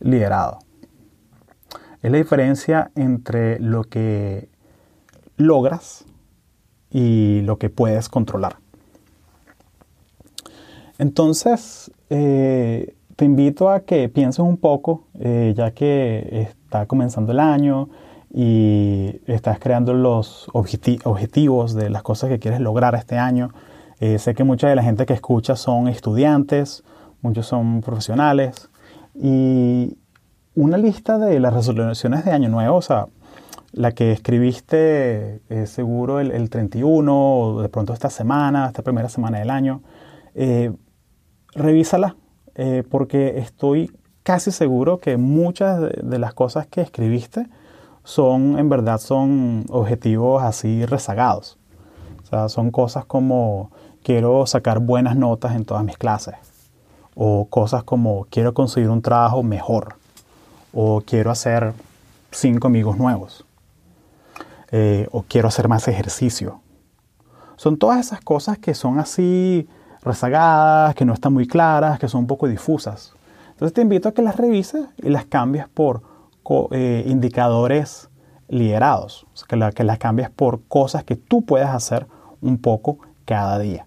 liderado. 0.00 0.58
Es 2.02 2.10
la 2.10 2.18
diferencia 2.18 2.90
entre 2.94 3.58
lo 3.60 3.84
que 3.84 4.48
logras 5.36 6.04
y 6.90 7.42
lo 7.42 7.58
que 7.58 7.70
puedes 7.70 8.08
controlar. 8.08 8.56
Entonces, 10.98 11.90
eh, 12.10 12.94
te 13.16 13.24
invito 13.24 13.70
a 13.70 13.80
que 13.80 14.08
pienses 14.08 14.40
un 14.40 14.56
poco, 14.56 15.04
eh, 15.18 15.52
ya 15.56 15.72
que 15.72 16.46
está 16.48 16.86
comenzando 16.86 17.32
el 17.32 17.40
año 17.40 17.88
y 18.32 19.20
estás 19.26 19.58
creando 19.58 19.92
los 19.92 20.48
objetivos 20.52 21.74
de 21.74 21.90
las 21.90 22.02
cosas 22.02 22.30
que 22.30 22.38
quieres 22.38 22.60
lograr 22.60 22.94
este 22.94 23.18
año. 23.18 23.50
Eh, 24.00 24.18
sé 24.18 24.34
que 24.34 24.44
mucha 24.44 24.68
de 24.68 24.76
la 24.76 24.82
gente 24.82 25.04
que 25.04 25.12
escucha 25.12 25.56
son 25.56 25.88
estudiantes, 25.88 26.82
muchos 27.20 27.46
son 27.46 27.82
profesionales 27.82 28.70
y 29.14 29.98
una 30.60 30.76
lista 30.76 31.18
de 31.18 31.40
las 31.40 31.54
resoluciones 31.54 32.24
de 32.24 32.32
año 32.32 32.48
nuevo, 32.48 32.76
o 32.76 32.82
sea, 32.82 33.06
la 33.72 33.92
que 33.92 34.12
escribiste 34.12 35.40
seguro 35.66 36.20
el, 36.20 36.50
31 36.50 37.12
o 37.14 37.62
de 37.62 37.68
pronto 37.68 37.92
esta 37.92 38.10
semana, 38.10 38.66
esta 38.66 38.82
primera 38.82 39.08
semana 39.08 39.38
del 39.38 39.50
año, 39.50 39.82
revísala, 41.54 42.16
eh, 42.54 42.82
porque 42.88 43.38
estoy 43.38 43.90
casi 44.22 44.50
seguro 44.50 44.98
que 44.98 45.16
muchas 45.16 45.80
de, 45.80 46.18
las 46.18 46.34
cosas 46.34 46.66
que 46.66 46.80
escribiste 46.80 47.48
son, 48.04 48.58
en 48.58 48.68
verdad, 48.68 48.98
son 48.98 49.64
objetivos 49.70 50.42
así 50.42 50.84
rezagados. 50.84 51.58
O 52.22 52.26
sea, 52.26 52.48
son 52.48 52.70
cosas 52.70 53.04
como 53.04 53.70
quiero 54.02 54.46
sacar 54.46 54.80
buenas 54.80 55.16
notas 55.16 55.54
en 55.54 55.64
todas 55.64 55.84
mis 55.84 55.98
clases. 55.98 56.34
O 57.14 57.46
cosas 57.46 57.82
como 57.82 58.26
quiero 58.30 58.54
conseguir 58.54 58.90
un 58.90 59.02
trabajo 59.02 59.42
mejor. 59.42 59.99
O 60.72 61.02
quiero 61.04 61.30
hacer 61.30 61.72
cinco 62.30 62.68
amigos 62.68 62.96
nuevos. 62.96 63.44
Eh, 64.70 65.08
o 65.10 65.22
quiero 65.22 65.48
hacer 65.48 65.68
más 65.68 65.88
ejercicio. 65.88 66.60
Son 67.56 67.76
todas 67.76 68.00
esas 68.00 68.20
cosas 68.20 68.58
que 68.58 68.74
son 68.74 68.98
así 68.98 69.68
rezagadas, 70.02 70.94
que 70.94 71.04
no 71.04 71.12
están 71.12 71.32
muy 71.32 71.46
claras, 71.46 71.98
que 71.98 72.08
son 72.08 72.20
un 72.20 72.26
poco 72.26 72.46
difusas. 72.46 73.12
Entonces 73.50 73.74
te 73.74 73.82
invito 73.82 74.08
a 74.08 74.12
que 74.12 74.22
las 74.22 74.36
revises 74.36 74.86
y 75.02 75.10
las 75.10 75.26
cambies 75.26 75.68
por 75.68 76.02
eh, 76.70 77.04
indicadores 77.06 78.08
liderados, 78.48 79.26
que, 79.48 79.70
que, 79.74 79.84
las 79.84 79.98
cambies 79.98 80.30
por 80.30 80.62
cosas 80.64 81.04
que 81.04 81.16
tú 81.16 81.44
puedes 81.44 81.68
hacer 81.68 82.06
un 82.40 82.58
poco 82.58 82.98
cada 83.24 83.58
día. 83.58 83.86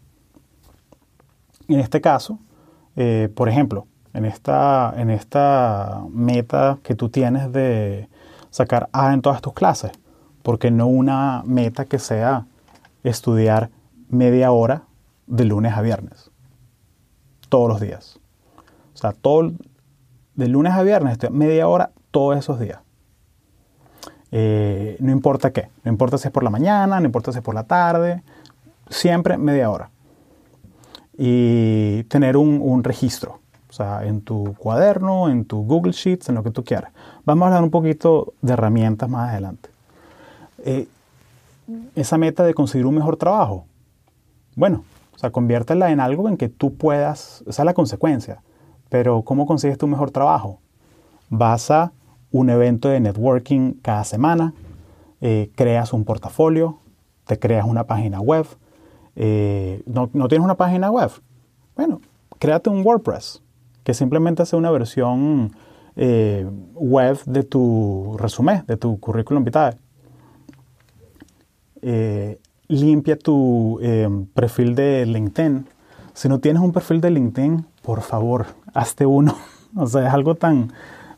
En 1.68 1.80
este 1.80 2.02
caso, 2.02 2.40
eh, 2.96 3.30
por 3.36 3.50
ejemplo, 3.50 3.88
en 4.14 4.26
esta, 4.26 4.94
en 4.98 5.10
esta 5.10 6.04
meta 6.12 6.80
que 6.84 6.96
tú 6.96 7.10
tienes 7.10 7.52
de 7.52 8.08
sacar 8.50 8.90
A 8.92 9.14
en 9.14 9.22
todas 9.22 9.42
tus 9.42 9.54
clases, 9.54 9.92
porque 10.44 10.72
no 10.72 10.88
una 10.88 11.42
meta 11.46 11.86
que 11.86 12.00
sea 12.00 12.46
estudiar 13.04 13.70
media 14.10 14.52
hora 14.52 14.84
de 15.28 15.46
lunes 15.46 15.74
a 15.74 15.82
viernes. 15.82 16.30
Todos 17.50 17.70
los 17.70 17.82
días. 17.82 18.20
O 18.94 18.98
sea, 18.98 19.12
todo, 19.12 19.52
de 20.36 20.48
lunes 20.48 20.74
a 20.74 20.84
viernes, 20.84 21.18
media 21.32 21.68
hora 21.68 21.92
todos 22.12 22.38
esos 22.38 22.60
días. 22.60 22.80
Eh, 24.36 24.98
no 25.00 25.12
importa 25.12 25.52
qué, 25.52 25.70
no 25.84 25.92
importa 25.92 26.18
si 26.18 26.28
es 26.28 26.32
por 26.32 26.44
la 26.44 26.50
mañana, 26.50 27.00
no 27.00 27.06
importa 27.06 27.32
si 27.32 27.38
es 27.38 27.44
por 27.44 27.54
la 27.54 27.66
tarde, 27.66 28.24
siempre 28.90 29.38
media 29.38 29.70
hora. 29.70 29.92
Y 31.16 32.04
tener 32.06 32.36
un, 32.36 32.84
registro, 32.84 33.42
o 33.74 33.76
sea, 33.76 34.06
en 34.06 34.22
tu 34.22 34.54
cuaderno, 34.60 35.30
en 35.30 35.46
tu 35.46 35.66
Google 35.66 35.94
Sheets, 35.94 36.30
en 36.30 36.36
lo 36.36 36.44
que 36.44 36.52
tú 36.52 36.64
quieras. 36.64 36.92
Vamos 37.26 37.42
a 37.42 37.48
hablar 37.48 37.64
un 37.64 37.72
poquito 37.72 38.34
de 38.44 38.54
herramientas 38.54 39.10
más 39.10 39.32
adelante. 39.32 39.68
Eh, 40.60 40.88
esa 41.96 42.20
meta 42.20 42.44
de 42.44 42.54
conseguir 42.54 42.86
un 42.86 42.94
mejor 42.94 43.18
trabajo. 43.18 43.66
Bueno, 44.56 44.84
o 45.16 45.18
sea, 45.18 45.32
conviértela 45.32 45.90
en 45.90 46.00
algo 46.00 46.30
en 46.30 46.38
que 46.38 46.50
tú 46.50 46.76
puedas, 46.76 47.44
esa 47.48 47.64
es 47.64 47.66
la 47.66 47.74
consecuencia. 47.74 48.44
Pero 48.90 49.24
¿cómo 49.24 49.48
consigues 49.48 49.80
tu 49.80 49.88
mejor 49.88 50.12
trabajo? 50.12 50.60
Vas 51.32 51.72
a 51.72 51.94
un 52.32 52.52
evento 52.52 52.90
de 52.90 53.00
networking 53.00 53.74
cada 53.82 54.04
semana, 54.04 54.54
eh, 55.20 55.50
creas 55.56 55.94
un 55.94 56.04
portafolio, 56.04 56.78
te 57.26 57.40
creas 57.40 57.66
una 57.66 57.86
página 57.86 58.22
web. 58.22 58.46
Eh, 59.16 59.82
¿no, 59.88 60.10
tienes 60.10 60.46
una 60.46 60.58
página 60.58 60.92
web? 60.92 61.10
Bueno, 61.76 62.02
créate 62.38 62.70
un 62.70 62.86
WordPress, 62.86 63.42
que 63.84 63.94
simplemente 63.94 64.46
sea 64.46 64.60
una 64.60 64.72
versión 64.72 65.52
eh, 65.96 66.48
web 66.74 67.20
de 67.26 67.44
tu 67.44 68.16
resumen, 68.18 68.64
de 68.68 68.78
tu 68.78 69.00
currículum 69.00 69.44
vitae 69.44 69.78
limpia 72.68 73.18
tu 73.18 73.80
eh, 73.82 74.10
perfil 74.34 74.76
de 74.76 75.06
LinkedIn. 75.06 75.66
Si 76.14 76.30
no 76.30 76.40
tienes 76.40 76.62
un 76.62 76.72
perfil 76.72 77.02
de 77.02 77.12
LinkedIn, 77.12 77.66
por 77.82 78.02
favor, 78.02 78.48
hazte 78.74 79.06
uno. 79.06 79.36
o 79.76 79.88
sea, 79.88 80.08
es 80.08 80.14
algo 80.14 80.36
tan, 80.36 80.72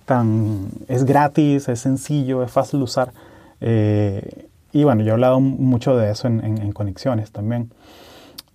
tan, 0.06 0.70
es 0.88 1.06
gratis, 1.06 1.68
es 1.70 1.80
sencillo, 1.80 2.44
es 2.44 2.52
fácil 2.52 2.80
de 2.80 2.84
usar. 2.84 3.14
Eh, 3.62 4.48
y 4.72 4.84
bueno, 4.84 5.04
yo 5.04 5.10
he 5.10 5.14
hablado 5.14 5.40
mucho 5.40 5.96
de 5.96 6.12
eso 6.12 6.28
en, 6.28 6.72
conexiones 6.74 7.32
también. 7.32 7.72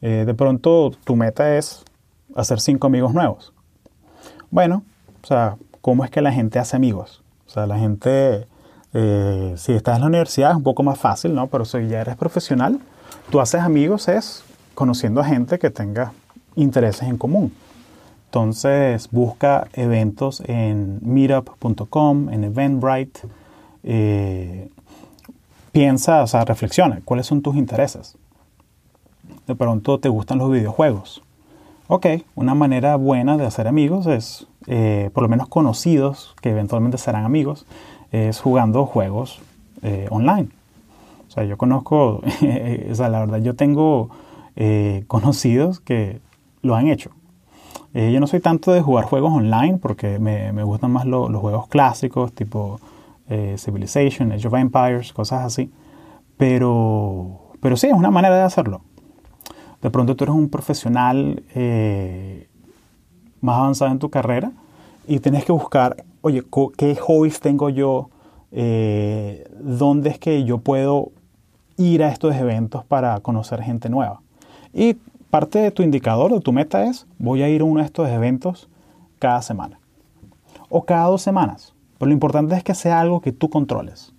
Eh, 0.02 0.25
de 0.26 0.35
pronto 0.35 0.93
tu 1.05 1.17
meta 1.17 1.57
es 1.57 1.83
hacer 2.35 2.61
cinco 2.61 2.87
amigos 2.87 3.14
nuevos. 3.14 3.55
Bueno, 4.50 4.83
o 5.23 5.26
sea, 5.26 5.57
¿cómo 5.80 6.04
es 6.04 6.11
que 6.11 6.21
la 6.21 6.33
gente 6.33 6.59
hace 6.59 6.76
amigos? 6.76 7.23
O 7.47 7.50
sea, 7.50 7.66
la 7.66 7.78
gente 7.78 8.47
eh, 8.92 9.54
si 9.57 9.73
estás 9.73 9.97
en 9.97 10.02
la 10.02 10.09
universidad 10.09 10.50
es 10.50 10.57
un 10.57 10.62
poco 10.62 10.83
más 10.83 10.99
fácil, 10.99 11.35
¿no? 11.35 11.47
Pero 11.47 11.64
si 11.64 11.87
ya 11.88 12.00
eres 12.00 12.16
profesional, 12.16 12.80
tú 13.30 13.40
haces 13.40 13.61
amigos 13.61 14.09
es 14.09 14.42
conociendo 14.75 15.21
a 15.21 15.25
gente 15.25 15.59
que 15.59 15.71
tenga 15.71 16.12
intereses 16.57 17.09
en 17.09 17.16
común. 17.16 17.52
Entonces 18.26 19.09
busca 19.11 19.69
eventos 19.75 20.42
en 20.47 20.99
meetup.com, 21.02 22.30
en 22.30 22.45
Eventbrite. 22.45 23.21
Eh, 23.83 24.69
piensa, 25.73 26.23
o 26.23 26.26
sea, 26.26 26.45
reflexiona, 26.45 27.00
¿cuáles 27.04 27.26
son 27.26 27.42
tus 27.42 27.57
intereses? 27.57 28.16
De 29.47 29.54
pronto 29.54 29.99
te 29.99 30.09
gustan 30.09 30.38
los 30.38 30.50
videojuegos. 30.50 31.23
Ok, 31.92 32.06
una 32.37 32.54
manera 32.54 32.94
buena 32.94 33.37
de 33.37 33.44
hacer 33.44 33.66
amigos 33.66 34.06
es, 34.06 34.47
eh, 34.68 35.11
por 35.12 35.25
lo 35.25 35.28
menos 35.28 35.49
conocidos, 35.49 36.37
que 36.40 36.50
eventualmente 36.50 36.99
serán 36.99 37.25
amigos, 37.25 37.66
es 38.12 38.38
jugando 38.38 38.87
juegos 38.87 39.40
eh, 39.82 40.06
online. 40.09 40.50
O 41.26 41.30
sea, 41.32 41.42
yo 41.42 41.59
conozco, 41.59 42.23
o 42.90 42.94
sea, 42.94 43.09
la 43.09 43.18
verdad, 43.18 43.38
yo 43.38 43.56
tengo 43.56 44.09
eh, 44.54 45.02
conocidos 45.09 45.80
que 45.80 46.20
lo 46.62 46.76
han 46.76 46.87
hecho. 46.87 47.11
Eh, 47.92 48.12
yo 48.12 48.20
no 48.20 48.28
soy 48.28 48.38
tanto 48.38 48.70
de 48.70 48.82
jugar 48.82 49.06
juegos 49.06 49.32
online 49.32 49.78
porque 49.78 50.20
me, 50.20 50.52
me 50.52 50.62
gustan 50.62 50.92
más 50.92 51.06
los 51.06 51.35
juegos 51.40 51.66
clásicos 51.66 52.32
tipo 52.32 52.78
Civilization, 53.56 54.30
Age 54.30 54.47
of 54.47 54.54
Empires, 54.54 55.12
cosas 55.12 55.42
así. 55.42 55.73
Pero, 56.37 57.50
pero 57.61 57.76
sí, 57.76 57.88
es 57.88 57.94
una 57.94 58.12
manera 58.12 58.37
de 58.37 58.42
hacerlo. 58.42 58.82
De 59.82 59.90
pronto 59.90 60.14
tú 60.14 60.25
eres 60.25 60.37
un 60.37 60.49
profesional 60.49 61.42
eh, 61.54 62.49
más 63.40 63.58
avanzado 63.58 63.90
en 63.90 63.99
tu 63.99 64.10
carrera 64.10 64.52
y 65.06 65.20
tienes 65.20 65.44
que 65.44 65.52
buscar, 65.52 66.04
oye, 66.20 66.44
¿qué 66.76 66.96
hobbies 66.96 67.40
tengo 67.40 67.70
yo? 67.70 68.10
Eh, 68.52 69.49
¿Dónde 69.60 70.10
es 70.10 70.18
que 70.18 70.44
yo 70.44 70.58
puedo 70.58 71.12
ir 71.76 72.02
a 72.02 72.08
estos 72.08 72.34
eventos 72.34 72.84
para 72.84 73.18
conocer 73.20 73.62
gente 73.62 73.88
nueva? 73.88 74.20
Y 74.72 74.94
parte 75.30 75.60
de 75.60 75.70
tu 75.70 75.82
indicador, 75.82 76.32
de 76.32 76.40
tu 76.40 76.52
meta 76.52 76.84
es, 76.84 77.06
voy 77.18 77.42
a 77.42 77.49
ir 77.49 77.62
a 77.62 77.64
uno 77.64 77.80
de 77.80 77.87
estos 77.87 78.08
eventos 78.08 78.68
cada 79.18 79.40
semana. 79.42 79.78
O 80.68 80.84
cada 80.84 81.06
dos 81.06 81.22
semanas. 81.22 81.75
Pero 81.99 82.08
lo 82.08 82.12
importante 82.12 82.54
es 82.54 82.62
que 82.62 82.75
sea 82.75 83.00
algo 83.00 83.20
que 83.20 83.32
tú 83.32 83.49
controles. 83.49 84.12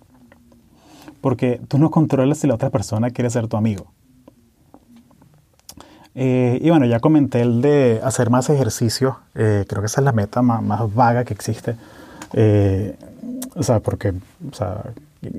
Porque 1.20 1.60
tú 1.68 1.78
no 1.78 1.90
controlas 1.90 2.38
si 2.38 2.46
la 2.46 2.54
otra 2.54 2.70
persona 2.70 3.10
quiere 3.10 3.30
ser 3.30 3.48
tu 3.48 3.56
amigo. 3.56 3.86
Eh, 6.14 6.58
y 6.60 6.68
bueno, 6.70 6.86
ya 6.86 7.00
comenté 7.00 7.40
el 7.40 7.62
de 7.62 8.00
hacer 8.02 8.30
más 8.30 8.50
ejercicio. 8.50 9.18
Eh, 9.34 9.64
creo 9.68 9.82
que 9.82 9.86
esa 9.86 10.00
es 10.00 10.04
la 10.04 10.12
meta 10.12 10.42
más, 10.42 10.94
vaga 10.94 11.24
que 11.24 11.34
existe. 11.34 11.76
Eh, 12.34 12.96
o 13.54 13.62
sea, 13.62 13.80
porque, 13.80 14.10
o 14.10 14.54
sea, 14.54 14.82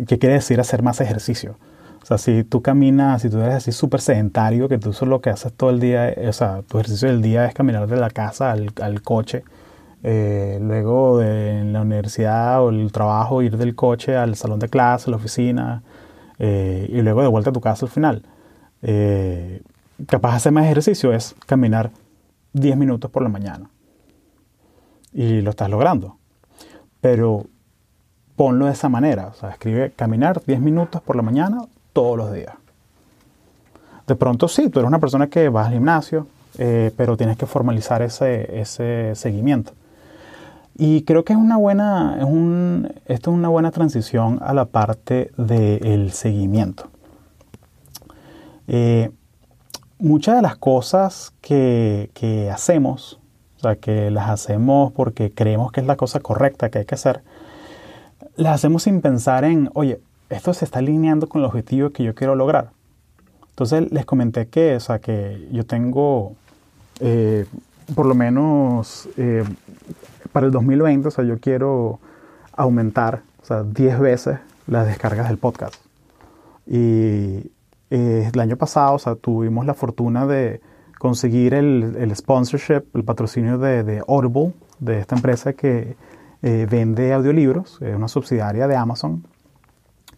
¿qué 0.07 0.17
quiere 0.19 0.35
decir 0.35 0.59
hacer 0.59 0.81
más 0.81 1.01
ejercicio? 1.01 1.55
O 2.01 2.05
sea, 2.05 2.17
si 2.17 2.43
tú 2.43 2.61
caminas, 2.61 3.21
si 3.21 3.29
tú 3.29 3.39
eres 3.39 3.55
así 3.55 3.71
súper 3.71 4.01
sedentario, 4.01 4.67
que 4.67 4.77
tú 4.77 4.93
solo 4.93 5.11
lo 5.11 5.21
que 5.21 5.29
haces 5.29 5.53
todo 5.53 5.69
el 5.69 5.79
día, 5.79 6.13
o 6.27 6.33
sea, 6.33 6.61
tu 6.67 6.77
ejercicio 6.79 7.07
del 7.07 7.21
día 7.21 7.45
es 7.45 7.53
caminar 7.53 7.87
de 7.87 7.95
la 7.95 8.09
casa 8.09 8.51
al, 8.51 8.71
al 8.81 9.01
coche, 9.01 9.43
luego 10.03 11.19
de 11.19 11.63
la 11.63 11.81
universidad 11.81 12.61
o 12.61 12.69
el 12.71 12.91
trabajo, 12.91 13.41
ir 13.41 13.55
del 13.57 13.73
coche 13.73 14.17
al 14.17 14.35
salón 14.35 14.59
de 14.59 14.67
clase, 14.67 15.09
a 15.09 15.11
la 15.11 15.17
oficina, 15.17 15.81
y 16.39 17.01
luego 17.01 17.21
de 17.21 17.29
vuelta 17.29 17.51
a 17.51 17.53
tu 17.53 17.61
casa 17.61 17.85
al 17.85 17.91
final 17.91 18.23
capaz 20.07 20.35
hacer 20.35 20.51
más 20.51 20.65
ejercicio 20.65 21.13
es 21.13 21.35
caminar 21.45 21.91
10 22.53 22.77
minutos 22.77 23.09
por 23.11 23.23
la 23.23 23.29
mañana. 23.29 23.69
Y 25.11 25.41
lo 25.41 25.51
estás 25.51 25.69
logrando. 25.69 26.17
Pero 27.01 27.45
ponlo 28.35 28.65
de 28.65 28.71
esa 28.71 28.89
manera. 28.89 29.27
O 29.27 29.33
sea, 29.33 29.49
escribe 29.49 29.91
caminar 29.91 30.41
10 30.45 30.59
minutos 30.59 31.01
por 31.01 31.15
la 31.15 31.21
mañana 31.21 31.65
todos 31.93 32.17
los 32.17 32.33
días. 32.33 32.55
De 34.07 34.15
pronto 34.15 34.47
sí, 34.47 34.69
tú 34.69 34.79
eres 34.79 34.87
una 34.87 34.99
persona 34.99 35.27
que 35.27 35.49
va 35.49 35.65
al 35.65 35.73
gimnasio, 35.73 36.27
eh, 36.57 36.91
pero 36.97 37.15
tienes 37.15 37.37
que 37.37 37.45
formalizar 37.45 38.01
ese, 38.01 38.59
ese, 38.59 39.13
seguimiento. 39.15 39.73
Y 40.75 41.03
creo 41.03 41.23
que 41.23 41.33
es 41.33 41.39
una 41.39 41.57
buena, 41.57 42.17
es 42.17 42.25
un, 42.25 42.91
esto 43.05 43.31
es 43.31 43.37
una 43.37 43.47
buena 43.47 43.71
transición 43.71 44.39
a 44.41 44.53
la 44.53 44.65
parte 44.65 45.31
del 45.37 46.11
seguimiento. 46.11 46.89
Eh, 48.67 49.11
muchas 50.03 50.35
de 50.35 50.41
las 50.41 50.57
cosas 50.57 51.33
que, 51.39 52.49
hacemos, 52.53 53.19
o 53.57 53.59
sea, 53.61 53.77
que 53.77 54.11
las 54.11 54.29
hacemos 54.29 54.91
porque 54.91 55.31
creemos 55.31 55.71
que 55.71 55.79
es 55.79 55.87
la 55.87 55.95
cosa 55.95 56.19
correcta 56.19 56.69
que 56.69 56.79
hay 56.79 56.85
que 56.85 56.95
hacer, 56.95 57.21
las 58.35 58.55
hacemos 58.55 58.83
sin 58.83 58.99
pensar 59.01 59.45
en, 59.45 59.69
oye, 59.73 60.01
esto 60.29 60.53
se 60.53 60.65
está 60.65 60.79
alineando 60.79 61.29
con 61.29 61.39
el 61.39 61.45
objetivo 61.45 61.91
que 61.91 62.03
yo 62.03 62.15
quiero 62.15 62.35
lograr. 62.35 62.71
Entonces 63.51 63.91
les 63.91 64.05
comenté 64.05 64.47
que, 64.47 64.75
o 64.75 64.79
sea, 64.81 64.99
que 64.99 65.47
yo 65.51 65.65
tengo 65.65 66.33
eh, 66.99 67.45
por 67.95 68.05
lo 68.05 68.13
menos 68.13 69.07
eh, 69.15 69.45
para 70.33 70.47
el 70.47 70.51
2020, 70.51 71.07
o 71.07 71.11
sea, 71.11 71.23
yo 71.23 71.39
quiero 71.39 71.99
aumentar, 72.51 73.21
o 73.41 73.45
sea, 73.45 73.63
10 73.63 73.99
veces 73.99 74.39
las 74.67 74.85
descargas 74.85 75.29
del 75.29 75.37
podcast. 75.37 75.75
Y 76.67 77.52
eh, 77.95 78.27
el 78.33 78.39
año 78.39 78.57
pasado, 78.57 78.95
o 78.95 78.97
sea, 78.97 79.13
tuvimos 79.13 79.67
la 79.67 79.75
fortuna 79.75 80.25
de 80.25 80.61
conseguir 80.97 81.53
el, 81.53 82.11
sponsorship, 82.15 82.85
el 82.95 83.03
patrocinio 83.03 83.59
de, 83.59 84.01
Audible, 84.07 84.53
de 84.79 84.97
esta 84.97 85.15
empresa 85.15 85.53
que 85.53 85.95
eh, 86.41 86.67
vende 86.67 87.13
audiolibros, 87.13 87.79
es 87.83 87.95
una 87.95 88.07
subsidiaria 88.07 88.67
de 88.67 88.75
Amazon, 88.75 89.27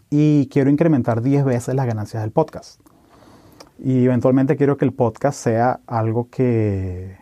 y 0.09 0.47
quiero 0.47 0.69
incrementar 0.69 1.21
10 1.21 1.43
veces 1.43 1.75
las 1.75 1.85
ganancias 1.85 2.23
del 2.23 2.31
podcast. 2.31 2.79
Y 3.77 4.05
eventualmente 4.05 4.55
quiero 4.55 4.77
que 4.77 4.85
el 4.85 4.93
podcast 4.93 5.37
sea 5.37 5.81
algo 5.85 6.29
que, 6.29 7.17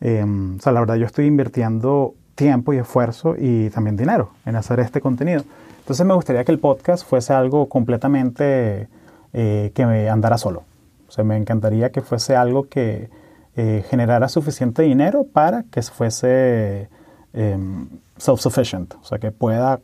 em, 0.00 0.56
o 0.56 0.60
sea, 0.60 0.72
la 0.72 0.80
verdad 0.80 0.94
yo 0.94 1.04
estoy 1.04 1.26
invirtiendo 1.26 2.14
tiempo 2.34 2.72
y 2.72 2.78
esfuerzo 2.78 3.34
y 3.38 3.68
también 3.68 3.98
dinero 3.98 4.30
en 4.46 4.56
hacer 4.56 4.80
este 4.80 5.02
contenido. 5.02 5.44
Entonces 5.80 6.06
me 6.06 6.14
gustaría 6.14 6.44
que 6.44 6.52
el 6.52 6.60
podcast 6.60 7.06
fuese 7.06 7.34
algo 7.34 7.68
completamente 7.68 8.88
eh, 9.32 9.72
que 9.74 9.86
me 9.86 10.08
andara 10.08 10.38
solo. 10.38 10.64
O 11.08 11.12
sea, 11.12 11.24
me 11.24 11.36
encantaría 11.36 11.92
que 11.92 12.00
fuese 12.00 12.36
algo 12.36 12.68
que 12.68 13.10
eh, 13.54 13.84
generara 13.90 14.28
suficiente 14.28 14.82
dinero 14.82 15.24
para 15.24 15.64
que 15.64 15.82
fuese 15.82 16.88
em, 17.32 17.88
self-sufficient, 18.16 18.94
o 18.94 19.04
sea, 19.04 19.18
que 19.18 19.30
pueda 19.30 19.80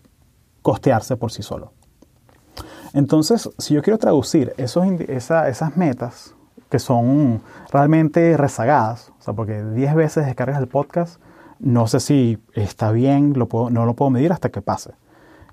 costearse 0.62 1.16
por 1.16 1.32
sí 1.32 1.42
solo. 1.42 1.72
Entonces, 2.94 3.50
si 3.58 3.74
yo 3.74 3.82
quiero 3.82 3.98
traducir 3.98 4.54
esos, 4.56 4.86
esas 4.86 5.76
metas 5.76 6.34
que 6.70 6.78
son 6.78 7.42
realmente 7.70 8.36
rezagadas, 8.36 9.12
o 9.18 9.22
sea, 9.22 9.34
porque 9.34 9.62
10 9.62 9.94
veces 9.94 10.26
descargas 10.26 10.58
el 10.58 10.68
podcast, 10.68 11.20
no 11.58 11.86
sé 11.86 12.00
si 12.00 12.38
está 12.54 12.92
bien, 12.92 13.32
no 13.34 13.86
lo 13.86 13.94
puedo 13.94 14.10
medir 14.10 14.32
hasta 14.32 14.48
que 14.48 14.62
pase. 14.62 14.92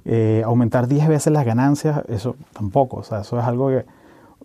Eh, 0.05 0.43
aumentar 0.45 0.87
10 0.87 1.07
veces 1.07 1.33
las 1.33 1.45
ganancias, 1.45 2.03
eso 2.07 2.35
tampoco. 2.53 2.97
O 2.97 3.03
sea, 3.03 3.21
eso 3.21 3.39
es 3.39 3.45
algo 3.45 3.69
que 3.69 3.85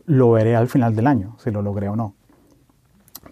lo 0.06 0.32
veré 0.32 0.56
al 0.56 0.68
final 0.68 0.96
del 0.96 1.06
año, 1.06 1.36
si 1.38 1.50
lo 1.50 1.62
logré 1.62 1.88
o 1.88 1.96
no. 1.96 2.14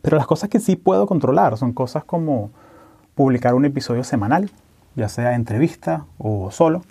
Pero 0.02 0.16
las 0.16 0.26
cosas 0.26 0.50
que 0.50 0.60
sí 0.60 0.76
puedo 0.76 1.06
controlar 1.06 1.56
son 1.56 1.72
cosas 1.72 2.04
como 2.04 2.50
publicar 3.14 3.54
un 3.54 3.64
episodio 3.64 4.04
semanal, 4.04 4.50
ya 4.94 5.08
sea 5.08 5.34
entrevista 5.34 6.04
o 6.18 6.50
solo, 6.50 6.82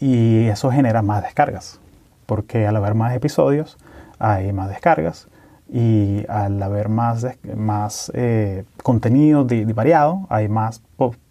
y 0.00 0.46
eso 0.46 0.70
genera 0.70 1.00
más 1.02 1.22
descargas, 1.22 1.80
porque 2.26 2.66
al 2.66 2.76
haber 2.76 2.94
más 2.94 3.14
episodios 3.14 3.78
hay 4.18 4.52
más 4.52 4.68
descargas 4.68 5.28
y 5.72 6.24
al 6.28 6.62
haber 6.62 6.88
más, 6.88 7.26
más 7.56 8.12
eh, 8.14 8.64
contenido 8.82 9.46
variado 9.74 10.26
hay 10.28 10.48
más 10.48 10.82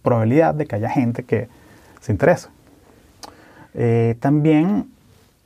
probabilidad 0.01 0.55
de 0.55 0.65
que 0.65 0.75
haya 0.75 0.89
gente 0.89 1.23
que 1.23 1.47
se 2.01 2.11
interese. 2.11 2.54
Eh, 3.75 4.15
también 4.19 4.89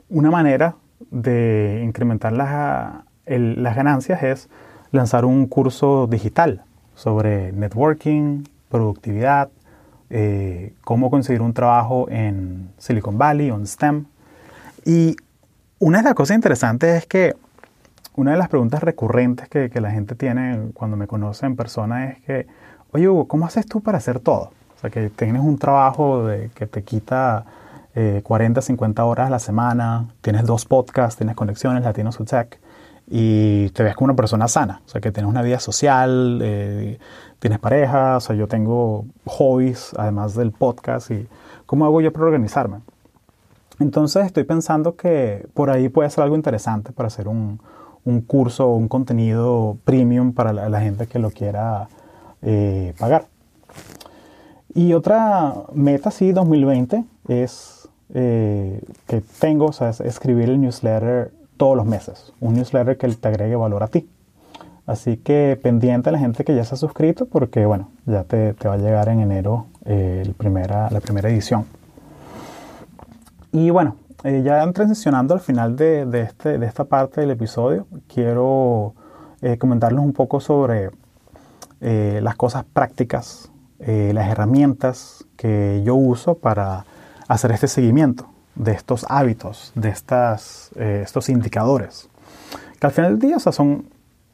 una 0.08 0.30
manera 0.30 0.76
de 1.10 1.82
incrementar 1.84 2.32
las, 2.32 3.02
las 3.26 3.76
ganancias 3.76 4.22
es 4.22 4.48
lanzar 4.92 5.24
un 5.24 5.46
curso 5.46 6.06
digital 6.06 6.62
sobre 6.94 7.52
networking, 7.52 8.44
productividad, 8.68 9.48
eh, 10.10 10.74
cómo 10.84 11.10
conseguir 11.10 11.42
un 11.42 11.52
trabajo 11.52 12.08
en 12.10 12.70
Silicon 12.78 13.18
Valley 13.18 13.48
en 13.48 13.66
STEM. 13.66 14.04
Y 14.84 15.16
una 15.78 15.98
de 15.98 16.04
las 16.04 16.14
cosas 16.14 16.34
interesantes 16.36 16.98
es 16.98 17.06
que 17.06 17.34
una 18.16 18.32
de 18.32 18.38
las 18.38 18.48
preguntas 18.48 18.82
recurrentes 18.82 19.48
que, 19.48 19.70
que, 19.70 19.80
la 19.80 19.90
gente 19.90 20.14
tiene 20.14 20.70
cuando 20.74 20.96
me 20.96 21.06
conoce 21.06 21.46
en 21.46 21.56
persona 21.56 22.10
es 22.10 22.20
que, 22.20 22.46
oye 22.92 23.08
Hugo, 23.08 23.26
¿cómo 23.28 23.46
haces 23.46 23.66
tú 23.66 23.80
para 23.80 23.98
hacer 23.98 24.20
todo? 24.20 24.52
O 24.76 24.80
sea, 24.80 24.90
que 24.90 25.10
tienes 25.10 25.42
un 25.42 25.58
trabajo 25.58 26.26
de, 26.26 26.50
que 26.54 26.66
te 26.66 26.82
quita 26.82 27.44
40, 28.22 28.60
eh, 28.60 28.62
50 28.62 29.04
horas 29.04 29.26
a 29.28 29.30
la 29.30 29.38
semana, 29.38 30.08
tienes 30.20 30.44
dos 30.44 30.64
podcasts, 30.64 31.16
tienes 31.16 31.36
conexiones, 31.36 31.84
Latinos 31.84 32.18
Who 32.18 32.24
Tech, 32.24 32.60
y 33.08 33.70
te 33.70 33.82
ves 33.82 33.96
como 33.96 34.06
una 34.06 34.16
persona 34.16 34.46
sana, 34.46 34.82
o 34.86 34.88
sea, 34.88 35.00
que 35.00 35.10
tienes 35.10 35.28
una 35.28 35.42
vida 35.42 35.58
social, 35.58 36.40
eh, 36.42 36.98
tienes 37.40 37.58
pareja, 37.58 38.16
o 38.16 38.20
sea, 38.20 38.36
yo 38.36 38.46
tengo 38.46 39.04
hobbies 39.26 39.92
además 39.96 40.34
del 40.34 40.52
podcast, 40.52 41.10
y 41.10 41.26
¿cómo 41.66 41.84
hago 41.84 42.00
yo 42.00 42.12
para 42.12 42.26
organizarme? 42.26 42.78
Entonces 43.80 44.26
estoy 44.26 44.44
pensando 44.44 44.94
que 44.94 45.48
por 45.54 45.70
ahí 45.70 45.88
puede 45.88 46.10
ser 46.10 46.22
algo 46.22 46.36
interesante 46.36 46.92
para 46.92 47.06
hacer 47.08 47.26
un, 47.26 47.60
un 48.04 48.20
curso 48.20 48.68
o 48.68 48.76
un 48.76 48.88
contenido 48.88 49.76
premium 49.84 50.32
para 50.32 50.52
la, 50.52 50.80
gente 50.80 51.06
que 51.06 51.18
lo 51.18 51.30
quiera 51.30 51.88
eh, 52.42 52.94
pagar. 52.98 53.26
Y 54.74 54.92
otra 54.92 55.54
meta, 55.72 56.10
sí, 56.10 56.32
2020, 56.32 57.04
es 57.28 57.79
eh, 58.12 58.82
que 59.06 59.22
tengo, 59.38 59.66
o 59.66 59.72
sea, 59.72 59.90
es 59.90 60.00
escribir 60.00 60.48
el 60.50 60.60
newsletter 60.60 61.32
todos 61.56 61.76
los 61.76 61.86
meses, 61.86 62.32
un 62.40 62.54
newsletter 62.54 62.96
que 62.96 63.08
te 63.08 63.28
agregue 63.28 63.54
valor 63.54 63.82
a 63.82 63.88
ti. 63.88 64.08
Así 64.86 65.16
que 65.16 65.58
pendiente 65.62 66.08
a 66.08 66.12
la 66.12 66.18
gente 66.18 66.42
que 66.42 66.54
ya 66.56 66.64
se 66.64 66.74
ha 66.74 66.78
suscrito 66.78 67.26
porque, 67.26 67.66
bueno, 67.66 67.90
ya 68.06 68.24
te, 68.24 68.54
te 68.54 68.66
va 68.66 68.74
a 68.74 68.78
llegar 68.78 69.08
en 69.08 69.20
enero 69.20 69.66
eh, 69.84 70.22
el 70.24 70.34
primera, 70.34 70.90
la 70.90 71.00
primera 71.00 71.28
edición. 71.28 71.66
Y 73.52 73.70
bueno, 73.70 73.96
eh, 74.24 74.42
ya 74.44 74.70
transicionando 74.72 75.34
al 75.34 75.40
final 75.40 75.76
de, 75.76 76.06
de, 76.06 76.22
este, 76.22 76.58
de, 76.58 76.66
esta 76.66 76.84
parte 76.84 77.20
del 77.20 77.30
episodio, 77.30 77.86
quiero 78.12 78.94
comentarles 79.58 80.00
un 80.00 80.12
poco 80.12 80.38
sobre 80.38 80.90
las 81.80 82.36
cosas 82.36 82.62
prácticas, 82.70 83.50
las 83.78 84.28
herramientas 84.28 85.24
que 85.36 85.80
yo 85.82 85.94
uso 85.94 86.34
para 86.34 86.84
hacer 87.30 87.52
este 87.52 87.68
seguimiento 87.68 88.28
de 88.56 88.72
estos 88.72 89.06
hábitos, 89.08 89.70
de 89.76 89.88
estas, 89.88 90.72
eh, 90.74 91.02
estos 91.04 91.28
indicadores. 91.28 92.08
Que 92.80 92.88
al 92.88 92.92
final 92.92 93.12
del 93.12 93.28
día, 93.28 93.36
o 93.36 93.40
sea, 93.40 93.52
son, 93.52 93.84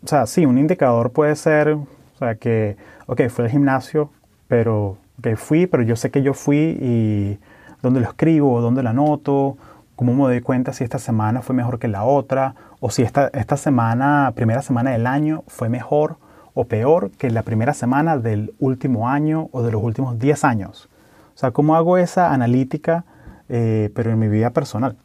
o 0.03 0.09
sea, 0.09 0.27
sí, 0.27 0.47
un 0.47 0.57
indicador 0.57 1.11
puede 1.11 1.37
ser, 1.37 1.69
o 1.69 1.87
sea, 2.19 2.37
que, 2.37 2.79
ok, 3.07 3.29
fui 3.29 3.45
al 3.45 3.51
gimnasio, 3.51 4.11
pero, 4.49 4.97
que 5.23 5.37
fui, 5.37 5.67
pero 5.67 5.83
yo 5.83 5.95
sé 5.95 6.11
que 6.11 6.23
yo 6.23 6.33
fui 6.33 6.79
y 6.81 7.39
dónde 7.83 8.01
lo 8.01 8.07
escribo, 8.07 8.63
dónde 8.63 8.83
lo 8.83 8.89
anoto, 8.89 9.59
cómo 9.95 10.15
me 10.15 10.23
doy 10.23 10.41
cuenta 10.41 10.73
si 10.73 10.83
esta 10.83 10.99
semana 10.99 11.43
fue 11.43 11.55
mejor 11.55 11.79
que 11.79 11.89
la 11.89 12.05
otra, 12.05 12.55
o 12.81 12.89
si 12.89 13.03
esta, 13.03 13.29
esta 13.35 13.59
semana, 13.59 14.33
primera 14.35 14.63
semana 14.63 14.93
del 14.93 15.07
año, 15.07 15.45
fue 15.49 15.69
mejor 15.69 16.17
o 16.55 16.65
peor 16.65 17.11
que 17.11 17.31
la 17.31 17.43
primera 17.43 17.75
semana 17.75 18.17
del 18.17 18.55
último 18.59 19.07
año 19.11 19.51
o 19.53 19.63
de 19.63 19.71
los 19.71 19.83
últimos 19.83 20.19
10 20.19 20.45
años. 20.45 20.89
O 21.37 21.39
sea, 21.39 21.51
cómo 21.51 21.77
hago 21.77 21.99
esa 21.99 22.33
analítica, 22.33 23.05
eh, 23.51 23.91
pero 23.95 24.11
en 24.11 24.19
mi 24.19 24.27
vida 24.29 24.51
personal. 24.51 24.97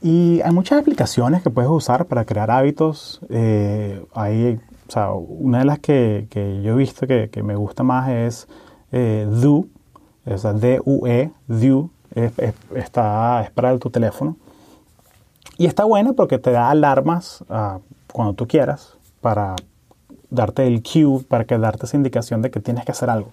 Y 0.00 0.40
hay 0.42 0.52
muchas 0.52 0.80
aplicaciones 0.80 1.42
que 1.42 1.50
puedes 1.50 1.68
usar 1.68 2.06
para 2.06 2.24
crear 2.24 2.52
hábitos. 2.52 3.20
Eh, 3.28 4.00
hay, 4.14 4.60
o 4.86 4.92
sea, 4.92 5.10
una 5.10 5.58
de 5.58 5.64
las 5.64 5.80
que, 5.80 6.28
que 6.30 6.62
yo 6.62 6.74
he 6.74 6.76
visto 6.76 7.08
que, 7.08 7.30
que, 7.30 7.42
me 7.42 7.56
gusta 7.56 7.82
más 7.82 8.08
es 8.10 8.46
eh, 8.92 9.26
Do, 9.28 9.66
o 10.24 10.38
sea, 10.38 10.52
D-U-E, 10.52 11.32
Do, 11.48 11.90
es, 12.14 12.32
está, 12.76 13.42
es 13.42 13.50
para 13.50 13.76
tu 13.76 13.90
teléfono. 13.90 14.36
Y 15.56 15.66
está 15.66 15.82
buena 15.82 16.12
porque 16.12 16.38
te 16.38 16.52
da 16.52 16.70
alarmas 16.70 17.42
uh, 17.48 17.80
cuando 18.12 18.34
tú 18.34 18.46
quieras 18.46 18.96
para 19.20 19.56
darte 20.30 20.64
el 20.64 20.80
cue, 20.80 21.24
para 21.26 21.44
que 21.44 21.58
darte 21.58 21.86
esa 21.86 21.96
indicación 21.96 22.40
de 22.40 22.52
que 22.52 22.60
tienes 22.60 22.84
que 22.84 22.92
hacer 22.92 23.10
algo. 23.10 23.32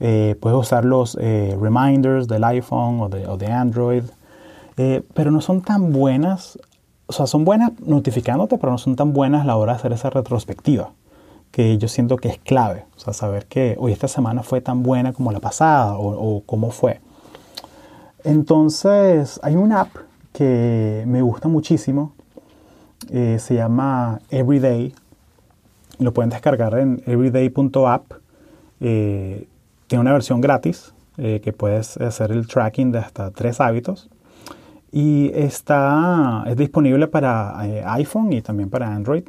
Eh, 0.00 0.36
puedes 0.40 0.58
usar 0.58 0.84
los 0.84 1.16
eh, 1.20 1.56
reminders 1.60 2.28
del 2.28 2.44
iPhone 2.44 3.00
o 3.00 3.08
de, 3.08 3.46
Android, 3.46 4.04
eh, 4.76 5.02
pero 5.14 5.30
no 5.30 5.40
son 5.40 5.62
tan 5.62 5.92
buenas, 5.92 6.58
o 7.06 7.12
sea, 7.12 7.26
son 7.26 7.44
buenas 7.44 7.72
notificándote, 7.80 8.58
pero 8.58 8.72
no 8.72 8.78
son 8.78 8.96
tan 8.96 9.12
buenas 9.12 9.42
a 9.42 9.44
la 9.46 9.56
hora 9.56 9.72
de 9.72 9.78
hacer 9.78 9.92
esa 9.92 10.10
retrospectiva, 10.10 10.90
que 11.50 11.78
yo 11.78 11.88
siento 11.88 12.16
que 12.18 12.28
es 12.28 12.38
clave, 12.38 12.84
o 12.96 13.00
sea, 13.00 13.14
saber 13.14 13.46
que 13.46 13.76
hoy 13.78 13.92
esta 13.92 14.08
semana 14.08 14.42
fue 14.42 14.60
tan 14.60 14.82
buena 14.82 15.12
como 15.12 15.32
la 15.32 15.40
pasada 15.40 15.96
o, 15.96 16.36
o 16.36 16.42
cómo 16.44 16.70
fue. 16.70 17.00
Entonces, 18.24 19.40
hay 19.42 19.56
una 19.56 19.82
app 19.82 19.94
que 20.32 21.04
me 21.06 21.22
gusta 21.22 21.48
muchísimo, 21.48 22.12
se 23.08 23.54
llama 23.54 24.20
Everyday, 24.30 24.92
lo 25.98 26.12
pueden 26.12 26.30
descargar 26.30 26.78
en 26.78 27.02
everyday.app. 27.06 28.12
Eh, 28.80 29.48
tiene 29.86 30.02
una 30.02 30.12
versión 30.12 30.40
gratis 30.40 30.92
eh, 31.18 31.40
que 31.42 31.52
puedes 31.52 31.96
hacer 31.96 32.30
el 32.32 32.46
tracking 32.46 32.92
de 32.92 32.98
hasta 32.98 33.30
tres 33.30 33.60
hábitos. 33.60 34.08
Y 34.92 35.30
está, 35.34 36.44
es 36.46 36.56
disponible 36.56 37.06
para 37.06 37.54
eh, 37.66 37.82
iPhone 37.86 38.32
y 38.32 38.42
también 38.42 38.70
para 38.70 38.94
Android. 38.94 39.24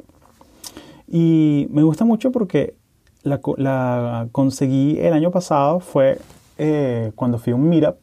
Y 1.06 1.66
me 1.70 1.82
gusta 1.82 2.04
mucho 2.04 2.30
porque 2.30 2.74
la, 3.22 3.40
la 3.56 4.28
conseguí 4.32 4.98
el 4.98 5.12
año 5.12 5.30
pasado, 5.30 5.80
fue 5.80 6.18
cuando 7.14 7.38
fui 7.38 7.52
a 7.52 7.56
un 7.56 7.68
meetup. 7.68 7.98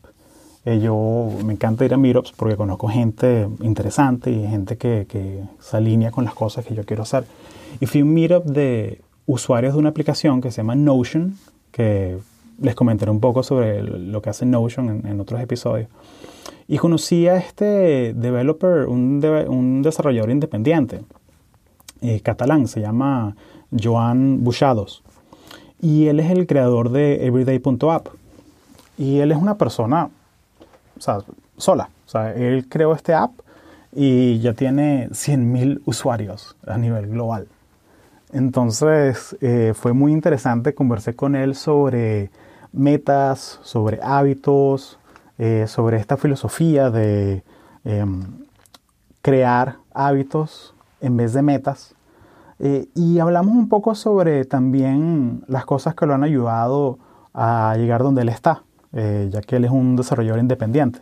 yo 0.63 1.29
me 1.43 1.51
encanta 1.53 1.83
ir 1.83 1.93
a 1.93 1.97
meetups 1.97 2.31
porque 2.31 2.55
conozco 2.55 2.87
gente 2.87 3.49
interesante 3.59 4.31
y 4.31 4.47
gente 4.47 4.77
que, 4.77 5.05
que 5.09 5.43
se 5.59 5.75
alinea 5.75 6.09
con 6.09 6.23
las 6.23 6.33
cosas 6.33 6.65
que 6.65 6.73
yo 6.73 6.85
quiero 6.85 7.03
hacer. 7.03 7.25
Y 7.81 7.85
fui 7.85 7.99
a 7.99 8.05
un 8.05 8.13
meetup 8.13 8.45
de 8.45 9.01
usuarios 9.25 9.73
de 9.73 9.79
una 9.79 9.89
aplicación 9.89 10.39
que 10.39 10.51
se 10.51 10.57
llama 10.57 10.75
Notion, 10.75 11.35
que 11.71 12.17
les 12.59 12.75
comentaré 12.75 13.11
un 13.11 13.19
poco 13.19 13.43
sobre 13.43 13.81
lo 13.83 14.21
que 14.21 14.29
hace 14.29 14.45
Notion 14.45 15.05
en, 15.05 15.19
otros 15.19 15.41
episodios. 15.41 15.89
Y 16.67 16.77
conocí 16.77 17.27
a 17.27 17.37
este 17.37 18.13
developer, 18.13 18.87
un, 18.87 19.81
desarrollador 19.83 20.31
independiente, 20.31 21.01
eh, 22.01 22.21
catalán, 22.21 22.67
se 22.67 22.81
llama 22.81 23.35
Joan 23.71 24.43
Buchados. 24.43 25.03
Y 25.81 26.07
él 26.07 26.19
es 26.19 26.31
el 26.31 26.47
creador 26.47 26.89
de 26.89 27.25
Everyday.app. 27.25 28.07
Y 28.97 29.19
él 29.19 29.31
es 29.31 29.37
una 29.37 29.57
persona, 29.57 30.09
o 30.97 31.01
sea, 31.01 31.19
sola. 31.57 31.89
O 32.05 32.09
sea, 32.09 32.33
él 32.33 32.67
creó 32.69 32.93
este 32.93 33.13
app 33.13 33.31
y 33.93 34.39
ya 34.39 34.53
tiene 34.53 35.09
100.000 35.09 35.81
usuarios 35.85 36.55
a 36.65 36.77
nivel 36.77 37.07
global. 37.07 37.47
Entonces 38.33 39.35
eh, 39.41 39.73
fue 39.75 39.93
muy 39.93 40.11
interesante, 40.11 40.73
conversé 40.73 41.15
con 41.15 41.35
él 41.35 41.55
sobre 41.55 42.29
metas, 42.75 43.59
sobre 43.63 43.99
hábitos, 44.01 44.99
eh, 45.37 45.65
sobre 45.67 45.97
esta 45.97 46.17
filosofía 46.17 46.89
de 46.89 47.43
em, 47.83 48.23
crear 49.21 49.77
hábitos 49.93 50.73
en 51.01 51.17
vez 51.17 51.33
de 51.33 51.41
metas. 51.41 51.95
Eh, 52.59 52.87
y 52.95 53.19
hablamos 53.19 53.55
un 53.55 53.67
poco 53.67 53.95
sobre 53.95 54.45
también 54.45 55.43
las 55.47 55.65
cosas 55.65 55.95
que 55.95 56.05
lo 56.05 56.13
han 56.13 56.23
ayudado 56.23 56.99
a 57.33 57.75
llegar 57.77 58.01
donde 58.01 58.21
él 58.21 58.29
está, 58.29 58.63
ya 58.93 59.41
que 59.41 59.57
él 59.57 59.65
es 59.65 59.71
un 59.71 59.97
desarrollador 59.97 60.39
independiente. 60.39 61.01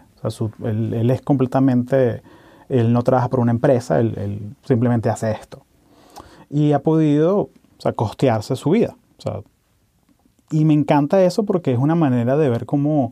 él, 0.64 1.10
es 1.12 1.22
completamente, 1.22 2.24
él 2.70 2.92
no 2.92 3.04
trabaja 3.04 3.30
por 3.30 3.40
una 3.40 3.52
empresa, 3.52 4.00
él 4.00 4.56
simplemente 4.64 5.10
hace 5.10 5.30
esto 5.30 5.64
y 6.54 6.72
ha 6.72 6.80
podido 6.80 7.50
o 7.84 7.94
costearse 7.94 8.56
su 8.56 8.70
vida. 8.70 8.96
O 9.26 9.44
y 10.54 10.66
me 10.66 10.76
encanta 10.76 11.24
eso 11.24 11.44
porque 11.46 11.74
es 11.74 11.80
una 11.80 11.96
manera 11.96 12.38
de 12.38 12.48
ver 12.48 12.68
cómo 12.68 13.12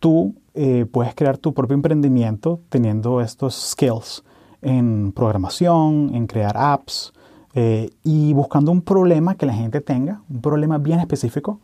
tú 0.00 0.34
eh, 0.54 0.84
puedes 0.90 1.14
crear 1.14 1.38
tu 1.38 1.54
propio 1.54 1.74
emprendimiento 1.74 2.58
teniendo 2.70 3.20
estos 3.20 3.54
skills 3.70 4.24
en 4.62 5.12
programación, 5.12 6.10
en 6.12 6.26
crear 6.26 6.56
apps 6.56 7.12
eh, 7.54 7.90
y 8.02 8.32
buscando 8.32 8.72
un 8.72 8.82
problema 8.82 9.36
que 9.36 9.46
la 9.46 9.54
gente 9.54 9.80
tenga, 9.80 10.22
un 10.28 10.42
problema 10.42 10.78
bien 10.78 10.98
específico 10.98 11.60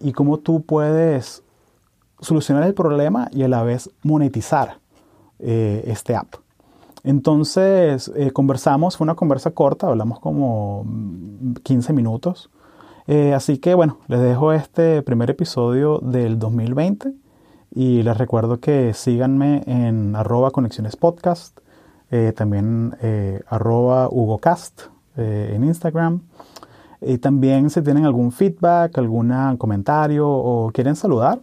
y 0.00 0.10
cómo 0.10 0.38
tú 0.38 0.62
puedes 0.62 1.44
solucionar 2.18 2.64
el 2.64 2.74
problema 2.74 3.28
y 3.30 3.44
a 3.44 3.48
la 3.48 3.62
vez 3.62 3.88
monetizar 4.02 4.80
eh, 5.38 5.84
este 5.86 6.16
app. 6.16 6.34
Entonces 7.04 8.10
conversamos, 8.32 8.96
fue 8.96 9.04
una 9.04 9.14
conversa 9.14 9.52
corta, 9.52 9.86
hablamos 9.86 10.18
como 10.18 10.84
15 11.62 11.92
minutos. 11.92 12.50
Eh, 13.06 13.34
así 13.34 13.58
que 13.58 13.74
bueno, 13.74 13.98
les 14.08 14.20
dejo 14.20 14.52
este 14.52 15.02
primer 15.02 15.30
episodio 15.30 16.00
del 16.00 16.38
2020 16.38 17.12
y 17.74 18.02
les 18.02 18.16
recuerdo 18.16 18.58
que 18.58 18.94
síganme 18.94 19.62
en 19.66 20.16
arroba 20.16 20.50
conexiones 20.50 20.96
podcast, 20.96 21.58
eh, 22.10 22.32
también 22.34 22.96
arroba 23.48 24.08
hugocast 24.10 24.84
en 25.16 25.62
Instagram. 25.64 26.22
Y 27.00 27.18
también 27.18 27.70
si 27.70 27.82
tienen 27.82 28.06
algún 28.06 28.32
feedback, 28.32 28.98
algún 28.98 29.32
comentario 29.58 30.28
o 30.28 30.72
quieren 30.72 30.96
saludar, 30.96 31.40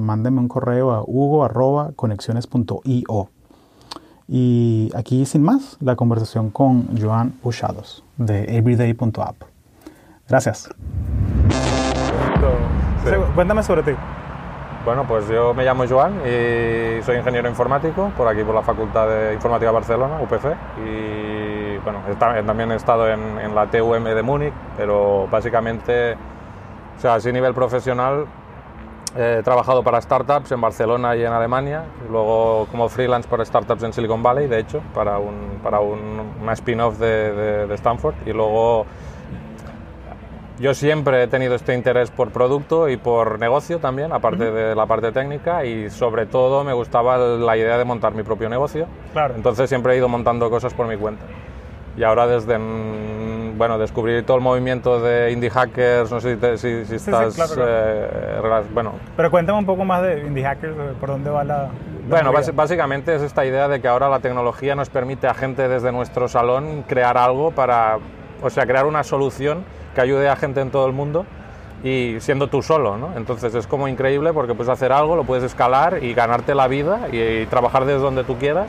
mándenme 0.00 0.40
un 0.40 0.48
correo 0.48 0.90
a 0.92 1.04
hugo.conexiones.io. 1.06 3.28
Y 4.28 4.90
aquí, 4.94 5.26
sin 5.26 5.42
más, 5.42 5.76
la 5.80 5.96
conversación 5.96 6.50
con 6.50 6.98
Joan 6.98 7.34
Uchados 7.42 8.02
de 8.16 8.56
everyday.app. 8.56 9.55
Gracias. 10.28 10.68
Cuéntame 13.34 13.62
sobre 13.62 13.82
ti. 13.82 13.92
Bueno, 14.84 15.04
pues 15.06 15.28
yo 15.28 15.52
me 15.52 15.64
llamo 15.64 15.84
Joan 15.88 16.20
y 16.24 17.02
soy 17.02 17.16
ingeniero 17.16 17.48
informático 17.48 18.12
por 18.16 18.28
aquí, 18.28 18.44
por 18.44 18.54
la 18.54 18.62
Facultad 18.62 19.08
de 19.08 19.34
Informática 19.34 19.70
de 19.70 19.74
Barcelona, 19.74 20.20
UPC. 20.20 20.44
Y 20.84 21.78
bueno, 21.78 22.00
también 22.18 22.70
he 22.70 22.76
estado 22.76 23.08
en, 23.08 23.38
en 23.38 23.54
la 23.54 23.66
TUM 23.66 24.04
de 24.04 24.22
Múnich, 24.22 24.52
pero 24.76 25.26
básicamente, 25.28 26.14
o 26.14 27.00
sea, 27.00 27.14
así 27.14 27.30
a 27.30 27.32
nivel 27.32 27.52
profesional, 27.52 28.26
He 29.18 29.42
trabajado 29.42 29.82
para 29.82 29.98
startups 29.98 30.52
en 30.52 30.60
Barcelona 30.60 31.16
y 31.16 31.24
en 31.24 31.32
Alemania, 31.32 31.84
luego 32.10 32.66
como 32.70 32.86
freelance 32.90 33.26
para 33.26 33.46
startups 33.46 33.82
en 33.82 33.94
Silicon 33.94 34.22
Valley, 34.22 34.46
de 34.46 34.58
hecho, 34.58 34.82
para, 34.92 35.18
un, 35.18 35.58
para 35.62 35.80
un, 35.80 36.34
una 36.42 36.52
spin-off 36.52 36.98
de, 36.98 37.66
de, 37.66 37.74
Stanford. 37.76 38.14
Y 38.26 38.34
luego 38.34 38.84
yo 40.58 40.74
siempre 40.74 41.22
he 41.22 41.26
tenido 41.26 41.54
este 41.54 41.74
interés 41.74 42.10
por 42.10 42.30
producto 42.30 42.88
y 42.88 42.96
por 42.96 43.38
negocio 43.38 43.78
también, 43.78 44.12
aparte 44.12 44.50
de 44.50 44.74
la 44.74 44.86
parte 44.86 45.12
técnica, 45.12 45.64
y 45.64 45.90
sobre 45.90 46.26
todo 46.26 46.64
me 46.64 46.72
gustaba 46.72 47.18
la 47.18 47.56
idea 47.56 47.76
de 47.76 47.84
montar 47.84 48.14
mi 48.14 48.22
propio 48.22 48.48
negocio. 48.48 48.86
Claro. 49.12 49.34
Entonces 49.34 49.68
siempre 49.68 49.94
he 49.94 49.96
ido 49.98 50.08
montando 50.08 50.48
cosas 50.48 50.72
por 50.72 50.86
mi 50.86 50.96
cuenta. 50.96 51.24
Y 51.96 52.04
ahora 52.04 52.26
desde 52.26 52.58
bueno, 53.56 53.78
descubrir 53.78 54.24
todo 54.24 54.36
el 54.36 54.42
movimiento 54.42 55.00
de 55.00 55.32
indie 55.32 55.50
hackers, 55.50 56.10
no 56.10 56.20
sé 56.20 56.36
si, 56.58 56.84
si, 56.84 56.94
estás... 56.94 57.56
Eh, 57.58 58.62
bueno. 58.72 58.92
Pero 59.16 59.30
cuéntame 59.30 59.58
un 59.58 59.66
poco 59.66 59.84
más 59.84 60.02
de 60.02 60.20
indie 60.26 60.44
hackers, 60.44 60.74
por 61.00 61.08
dónde 61.08 61.30
va 61.30 61.42
la... 61.42 61.70
bueno, 62.08 62.32
básicamente 62.54 63.14
es 63.14 63.22
esta 63.22 63.44
idea 63.46 63.68
de 63.68 63.80
que 63.80 63.88
ahora 63.88 64.08
la 64.08 64.20
tecnología 64.20 64.74
nos 64.74 64.90
permite 64.90 65.26
a 65.26 65.34
gente 65.34 65.68
desde 65.68 65.90
nuestro 65.90 66.28
salón 66.28 66.84
crear 66.86 67.16
algo 67.16 67.50
para, 67.50 67.98
o 68.42 68.50
sea, 68.50 68.66
crear 68.66 68.86
una 68.86 69.02
solución 69.02 69.64
que 69.96 70.02
ayude 70.02 70.28
a 70.28 70.36
gente 70.36 70.60
en 70.60 70.70
todo 70.70 70.86
el 70.86 70.92
mundo 70.92 71.24
y 71.82 72.16
siendo 72.20 72.48
tú 72.48 72.62
solo, 72.62 72.98
¿no? 72.98 73.16
Entonces 73.16 73.54
es 73.54 73.66
como 73.66 73.88
increíble 73.88 74.32
porque 74.34 74.54
puedes 74.54 74.70
hacer 74.70 74.92
algo, 74.92 75.16
lo 75.16 75.24
puedes 75.24 75.42
escalar 75.42 76.04
y 76.04 76.12
ganarte 76.12 76.54
la 76.54 76.68
vida 76.68 77.08
y, 77.10 77.46
trabajar 77.46 77.86
desde 77.86 78.00
donde 78.00 78.22
tú 78.22 78.36
quieras. 78.36 78.68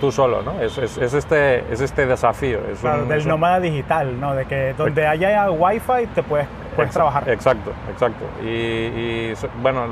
Tú, 0.00 0.12
solo, 0.12 0.42
¿no? 0.42 0.60
Es, 0.60 0.76
es, 0.76 0.98
este, 0.98 1.60
es 1.72 1.80
este 1.80 2.04
desafío. 2.04 2.58
Es 2.70 2.80
claro, 2.80 3.06
del 3.06 3.26
nómada 3.26 3.58
digital, 3.58 4.20
¿no? 4.20 4.34
De 4.34 4.44
que 4.44 4.74
donde 4.76 5.06
haya 5.06 5.50
wifi 5.50 6.08
te 6.14 6.22
puedes, 6.22 6.46
puedes 6.76 6.92
trabajar. 6.92 7.26
Exacto, 7.30 7.72
exacto. 7.90 8.22
Y, 8.42 8.48
y, 8.48 9.34
bueno, 9.62 9.86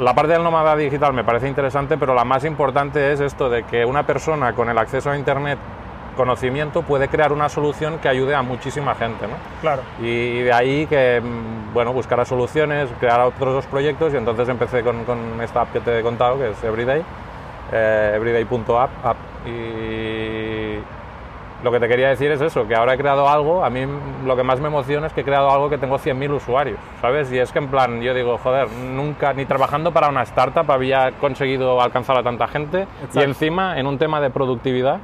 la 0.00 0.12
parte 0.14 0.32
del 0.32 0.42
nómada 0.42 0.74
digital 0.74 1.12
me 1.12 1.22
parece 1.22 1.46
interesante, 1.46 1.96
pero 1.96 2.12
la 2.12 2.24
más 2.24 2.44
importante 2.44 3.12
es 3.12 3.20
esto 3.20 3.48
de 3.48 3.62
que 3.62 3.84
una 3.84 4.04
persona 4.04 4.52
con 4.52 4.68
el 4.68 4.76
acceso 4.78 5.10
a 5.10 5.16
Internet 5.16 5.60
conocimiento 6.14 6.82
puede 6.82 7.08
crear 7.08 7.32
una 7.32 7.48
solución 7.48 7.98
que 7.98 8.08
ayude 8.08 8.34
a 8.34 8.42
muchísima 8.42 8.94
gente, 8.94 9.26
¿no? 9.26 9.34
Claro. 9.60 9.82
Y 10.00 10.40
de 10.40 10.52
ahí 10.52 10.86
que, 10.86 11.20
mm, 11.20 11.74
bueno, 11.74 11.92
buscar 11.92 12.24
soluciones, 12.26 12.88
crear 13.00 13.20
otros 13.20 13.54
dos 13.54 13.66
proyectos 13.66 14.14
y 14.14 14.16
entonces 14.16 14.48
empecé 14.48 14.82
con, 14.82 15.04
con 15.04 15.40
esta 15.42 15.62
app 15.62 15.72
que 15.72 15.80
te 15.80 15.98
he 15.98 16.02
contado, 16.02 16.38
que 16.38 16.50
es 16.50 16.64
Everyday, 16.64 17.02
eh, 17.72 18.12
everyday.app, 18.14 18.90
app, 19.04 19.16
y 19.46 20.78
lo 21.64 21.72
que 21.72 21.80
te 21.80 21.88
quería 21.88 22.10
decir 22.10 22.30
es 22.30 22.40
eso, 22.42 22.68
que 22.68 22.74
ahora 22.74 22.94
he 22.94 22.98
creado 22.98 23.26
algo, 23.26 23.64
a 23.64 23.70
mí 23.70 23.86
lo 24.26 24.36
que 24.36 24.42
más 24.42 24.60
me 24.60 24.68
emociona 24.68 25.06
es 25.06 25.14
que 25.14 25.22
he 25.22 25.24
creado 25.24 25.50
algo 25.50 25.70
que 25.70 25.78
tengo 25.78 25.98
100.000 25.98 26.34
usuarios, 26.34 26.78
¿sabes? 27.00 27.32
Y 27.32 27.38
es 27.38 27.52
que 27.52 27.58
en 27.58 27.68
plan, 27.68 28.02
yo 28.02 28.12
digo, 28.12 28.36
joder, 28.36 28.68
nunca, 28.70 29.32
ni 29.32 29.46
trabajando 29.46 29.90
para 29.90 30.08
una 30.08 30.22
startup 30.22 30.70
había 30.70 31.12
conseguido 31.12 31.80
alcanzar 31.80 32.18
a 32.18 32.22
tanta 32.22 32.46
gente 32.48 32.86
y 33.14 33.20
encima 33.20 33.78
en 33.78 33.86
un 33.86 33.96
tema 33.96 34.20
de 34.20 34.28
productividad 34.28 34.98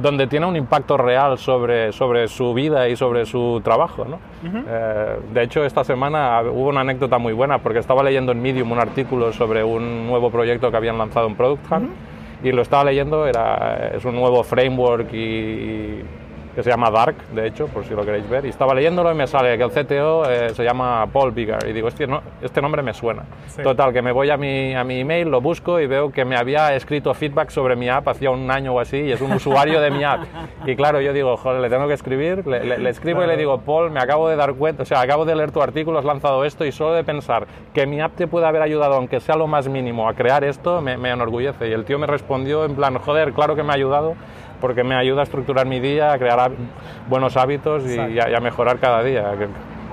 donde 0.00 0.26
tiene 0.26 0.46
un 0.46 0.56
impacto 0.56 0.96
real 0.96 1.38
sobre, 1.38 1.92
sobre 1.92 2.28
su 2.28 2.54
vida 2.54 2.88
y 2.88 2.96
sobre 2.96 3.26
su 3.26 3.60
trabajo. 3.62 4.04
¿no? 4.04 4.18
Eh, 4.44 5.18
de 5.32 5.42
hecho, 5.42 5.64
esta 5.64 5.84
semana 5.84 6.42
hubo 6.42 6.68
una 6.68 6.80
anécdota 6.80 7.18
muy 7.18 7.32
buena 7.32 7.58
porque 7.58 7.78
estaba 7.78 8.02
leyendo 8.02 8.32
en 8.32 8.42
Medium 8.42 8.72
un 8.72 8.78
artículo 8.78 9.32
sobre 9.32 9.62
un 9.64 10.06
nuevo 10.06 10.30
proyecto 10.30 10.70
que 10.70 10.76
habían 10.76 10.98
lanzado 10.98 11.26
en 11.26 11.34
Product 11.34 11.70
Hunt 11.70 11.90
y 12.42 12.52
lo 12.52 12.62
estaba 12.62 12.84
leyendo, 12.84 13.26
era, 13.26 13.90
es 13.94 14.04
un 14.04 14.14
nuevo 14.14 14.42
framework 14.42 15.12
y 15.12 16.00
que 16.54 16.62
se 16.62 16.70
llama 16.70 16.90
Dark, 16.90 17.16
de 17.32 17.46
hecho, 17.46 17.66
por 17.68 17.84
si 17.84 17.94
lo 17.94 18.04
queréis 18.04 18.28
ver. 18.28 18.44
Y 18.44 18.48
estaba 18.48 18.74
leyéndolo 18.74 19.12
y 19.12 19.14
me 19.14 19.26
sale 19.26 19.56
que 19.56 19.64
el 19.64 19.70
CTO 19.70 20.28
eh, 20.28 20.50
se 20.50 20.64
llama 20.64 21.06
Paul 21.12 21.32
Bigger. 21.32 21.68
Y 21.68 21.72
digo, 21.72 21.88
este, 21.88 22.06
no, 22.06 22.22
este 22.42 22.60
nombre 22.60 22.82
me 22.82 22.92
suena. 22.92 23.24
Total, 23.62 23.92
que 23.92 24.02
me 24.02 24.12
voy 24.12 24.30
a 24.30 24.36
mi, 24.36 24.74
a 24.74 24.84
mi 24.84 25.00
email, 25.00 25.28
lo 25.28 25.40
busco 25.40 25.80
y 25.80 25.86
veo 25.86 26.10
que 26.10 26.24
me 26.24 26.36
había 26.36 26.74
escrito 26.74 27.14
feedback 27.14 27.50
sobre 27.50 27.76
mi 27.76 27.88
app 27.88 28.08
hacía 28.08 28.30
un 28.30 28.50
año 28.50 28.74
o 28.74 28.80
así 28.80 28.98
y 28.98 29.12
es 29.12 29.20
un 29.20 29.32
usuario 29.32 29.80
de 29.80 29.90
mi 29.90 30.04
app. 30.04 30.24
Y 30.66 30.76
claro, 30.76 31.00
yo 31.00 31.12
digo, 31.12 31.36
joder, 31.36 31.60
le 31.60 31.68
tengo 31.68 31.86
que 31.86 31.94
escribir. 31.94 32.46
Le, 32.46 32.88
escribo 32.88 33.22
y 33.22 33.26
le 33.26 33.36
digo, 33.36 33.58
Paul, 33.60 33.90
me 33.90 34.00
acabo 34.00 34.28
de 34.28 34.36
dar 34.36 34.54
cuenta, 34.54 34.82
o 34.82 34.86
sea, 34.86 35.00
acabo 35.00 35.24
de 35.24 35.36
leer 35.36 35.52
tu 35.52 35.62
artículo, 35.62 35.98
has 35.98 36.04
lanzado 36.04 36.44
esto 36.44 36.64
y 36.64 36.72
solo 36.72 36.94
de 36.94 37.04
pensar 37.04 37.46
que 37.72 37.86
mi 37.86 38.00
app 38.00 38.14
te 38.14 38.26
puede 38.26 38.46
haber 38.46 38.62
ayudado, 38.62 38.94
aunque 38.94 39.20
sea 39.20 39.36
lo 39.36 39.46
más 39.46 39.68
mínimo, 39.68 40.08
a 40.08 40.14
crear 40.14 40.44
esto, 40.44 40.80
me, 40.80 40.96
me 40.96 41.10
enorgullece. 41.10 41.68
Y 41.68 41.72
el 41.72 41.84
tío 41.84 41.98
me 41.98 42.06
respondió 42.06 42.64
en 42.64 42.74
plan, 42.74 42.98
joder, 42.98 43.32
claro 43.32 43.54
que 43.54 43.62
me 43.62 43.70
ha 43.72 43.76
ayudado 43.76 44.14
porque 44.60 44.84
me 44.84 44.94
ayuda 44.94 45.20
a 45.20 45.24
estructurar 45.24 45.66
mi 45.66 45.80
día, 45.80 46.12
a 46.12 46.18
crear 46.18 46.50
buenos 47.08 47.36
hábitos 47.36 47.84
y, 47.86 48.18
a, 48.18 48.40
mejorar 48.40 48.78
cada 48.78 49.02
día, 49.02 49.32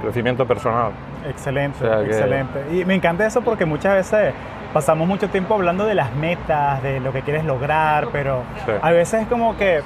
crecimiento 0.02 0.46
personal. 0.46 0.92
Excelente, 1.28 1.86
excelente. 2.06 2.64
Y 2.72 2.86
me 2.86 2.96
encanta 2.96 3.26
eso 3.26 3.42
porque 3.42 3.66
muchas 3.66 3.96
veces 3.96 4.34
pasamos 4.74 5.08
mucho 5.08 5.30
tiempo 5.30 5.56
hablando 5.56 5.86
de 5.86 5.96
las 5.96 6.14
metas, 6.16 6.82
de 6.84 7.00
lo 7.00 7.12
que 7.12 7.22
quieres 7.22 7.46
lograr, 7.46 8.10
pero 8.12 8.44
a 8.82 8.92
veces 8.92 9.24
es 9.24 9.28
como 9.28 9.58
que 9.58 9.82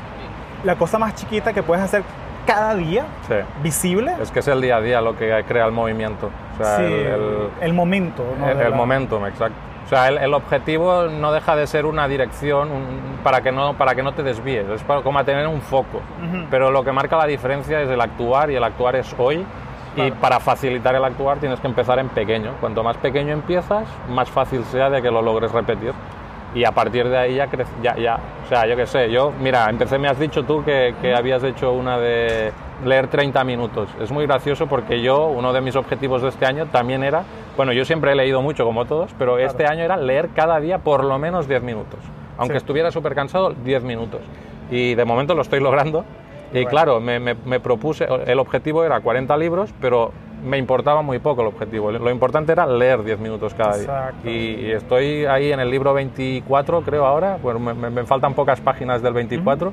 la 0.64 0.76
cosa 0.76 0.98
más 0.98 1.16
chiquita 1.16 1.54
que 1.54 1.64
puedes 1.64 1.84
hacer 1.84 2.04
cada 2.46 2.76
día 2.76 3.06
visible. 3.64 4.14
Es 4.22 4.32
que 4.32 4.40
es 4.40 4.48
el 4.48 4.62
día 4.62 4.78
a 4.78 4.82
día 4.82 5.02
lo 5.02 5.16
que 5.16 5.44
crea 5.48 5.66
el 5.66 5.72
movimiento. 5.72 6.30
sí, 6.60 6.84
el, 7.62 7.74
momento. 7.74 8.24
El, 8.46 8.60
el 8.60 8.74
momento, 8.74 9.26
exacto. 9.28 9.71
O 9.92 9.94
sea, 9.94 10.08
el, 10.08 10.34
objetivo 10.34 11.08
no 11.10 11.34
deja 11.34 11.54
de 11.54 11.68
ser 11.68 11.86
una 11.86 12.08
dirección 12.08 12.70
para, 13.26 13.42
que 13.42 13.52
no, 13.52 13.74
para 13.74 13.94
que 13.94 14.02
no 14.02 14.14
te 14.14 14.24
desvíes, 14.24 14.66
es 14.70 14.82
para, 14.84 15.02
como 15.02 15.22
tener 15.26 15.46
un 15.46 15.60
foco. 15.60 16.00
Pero 16.50 16.72
lo 16.72 16.82
que 16.86 16.94
marca 16.94 17.18
la 17.18 17.26
diferencia 17.26 17.82
es 17.82 17.90
el 17.90 18.00
actuar 18.00 18.50
y 18.52 18.56
el 18.56 18.64
actuar 18.64 18.96
es 18.96 19.14
hoy. 19.18 19.46
Y 19.98 20.12
para 20.12 20.40
facilitar 20.40 20.96
el 20.96 21.04
actuar 21.04 21.40
tienes 21.40 21.60
que 21.60 21.68
empezar 21.68 22.00
en 22.00 22.08
pequeño. 22.08 22.54
Cuanto 22.62 22.84
más 22.84 22.96
pequeño 22.96 23.34
empiezas, 23.34 23.86
más 24.08 24.30
fácil 24.30 24.64
sea 24.64 24.90
de 24.90 25.02
que 25.02 25.12
lo 25.12 25.22
logres 25.22 25.52
repetir. 25.52 25.92
Y 26.56 26.64
a 26.64 26.72
partir 26.72 27.10
de 27.10 27.18
ahí 27.18 27.36
ya, 27.36 27.50
ya, 27.84 27.98
ya 27.98 28.18
o 28.46 28.48
sea, 28.48 28.66
yo 28.68 28.78
qué 28.78 28.88
sé, 28.88 29.12
yo, 29.12 29.34
mira, 29.42 29.70
empecé, 29.70 29.98
me 29.98 30.08
has 30.08 30.18
dicho 30.18 30.44
tú 30.44 30.64
que, 30.64 30.96
que 31.02 31.14
habías 31.14 31.44
hecho 31.44 31.74
una 31.74 31.98
de 31.98 32.54
leer 32.86 33.08
30 33.08 33.44
minutos. 33.44 33.90
Es 34.00 34.12
muy 34.12 34.26
gracioso 34.26 34.68
porque 34.68 35.02
yo, 35.02 35.28
uno 35.28 35.54
de 35.54 35.62
mis 35.62 35.76
objetivos 35.76 36.22
de 36.22 36.30
este 36.30 36.46
año 36.46 36.68
también 36.68 37.04
era, 37.04 37.24
bueno, 37.58 37.74
yo 37.74 37.86
siempre 37.86 38.12
he 38.12 38.16
leído 38.16 38.42
mucho 38.42 38.66
como 38.66 38.86
todos, 38.86 39.12
pero 39.18 39.38
este 39.40 39.66
año 39.66 39.84
era 39.84 39.98
leer 39.98 40.30
cada 40.36 40.60
día 40.60 40.80
por 40.80 41.04
lo 41.04 41.18
menos 41.20 41.48
10 41.48 41.64
minutos. 41.64 42.00
Aunque 42.38 42.58
estuviera 42.58 42.92
súper 42.92 43.14
cansado, 43.14 43.52
10 43.52 43.84
minutos. 43.84 44.22
Y 44.70 44.96
de 44.96 45.06
momento 45.06 45.36
lo 45.36 45.42
estoy 45.42 45.60
logrando. 45.60 46.06
Y 46.54 46.66
claro, 46.66 47.00
me, 47.00 47.20
me, 47.20 47.60
propuse, 47.62 48.06
el 48.26 48.40
objetivo 48.40 48.84
era 48.84 49.00
40 49.00 49.38
libros, 49.38 49.74
pero 49.80 50.12
me 50.44 50.58
importaba 50.58 51.02
muy 51.02 51.20
poco 51.20 51.42
el 51.42 51.48
objetivo. 51.48 51.92
Lo 51.92 52.10
importante 52.10 52.52
era 52.52 52.66
leer 52.66 53.04
10 53.04 53.20
minutos 53.20 53.54
cada 53.54 53.78
día. 53.78 54.14
Y, 54.24 54.72
estoy 54.72 55.26
ahí 55.26 55.52
en 55.52 55.60
el 55.60 55.70
libro 55.70 55.94
24, 55.94 56.82
creo 56.82 57.06
ahora, 57.06 57.38
bueno, 57.42 57.60
me, 57.60 58.06
faltan 58.06 58.34
pocas 58.34 58.60
páginas 58.60 59.02
del 59.02 59.14
24 59.14 59.72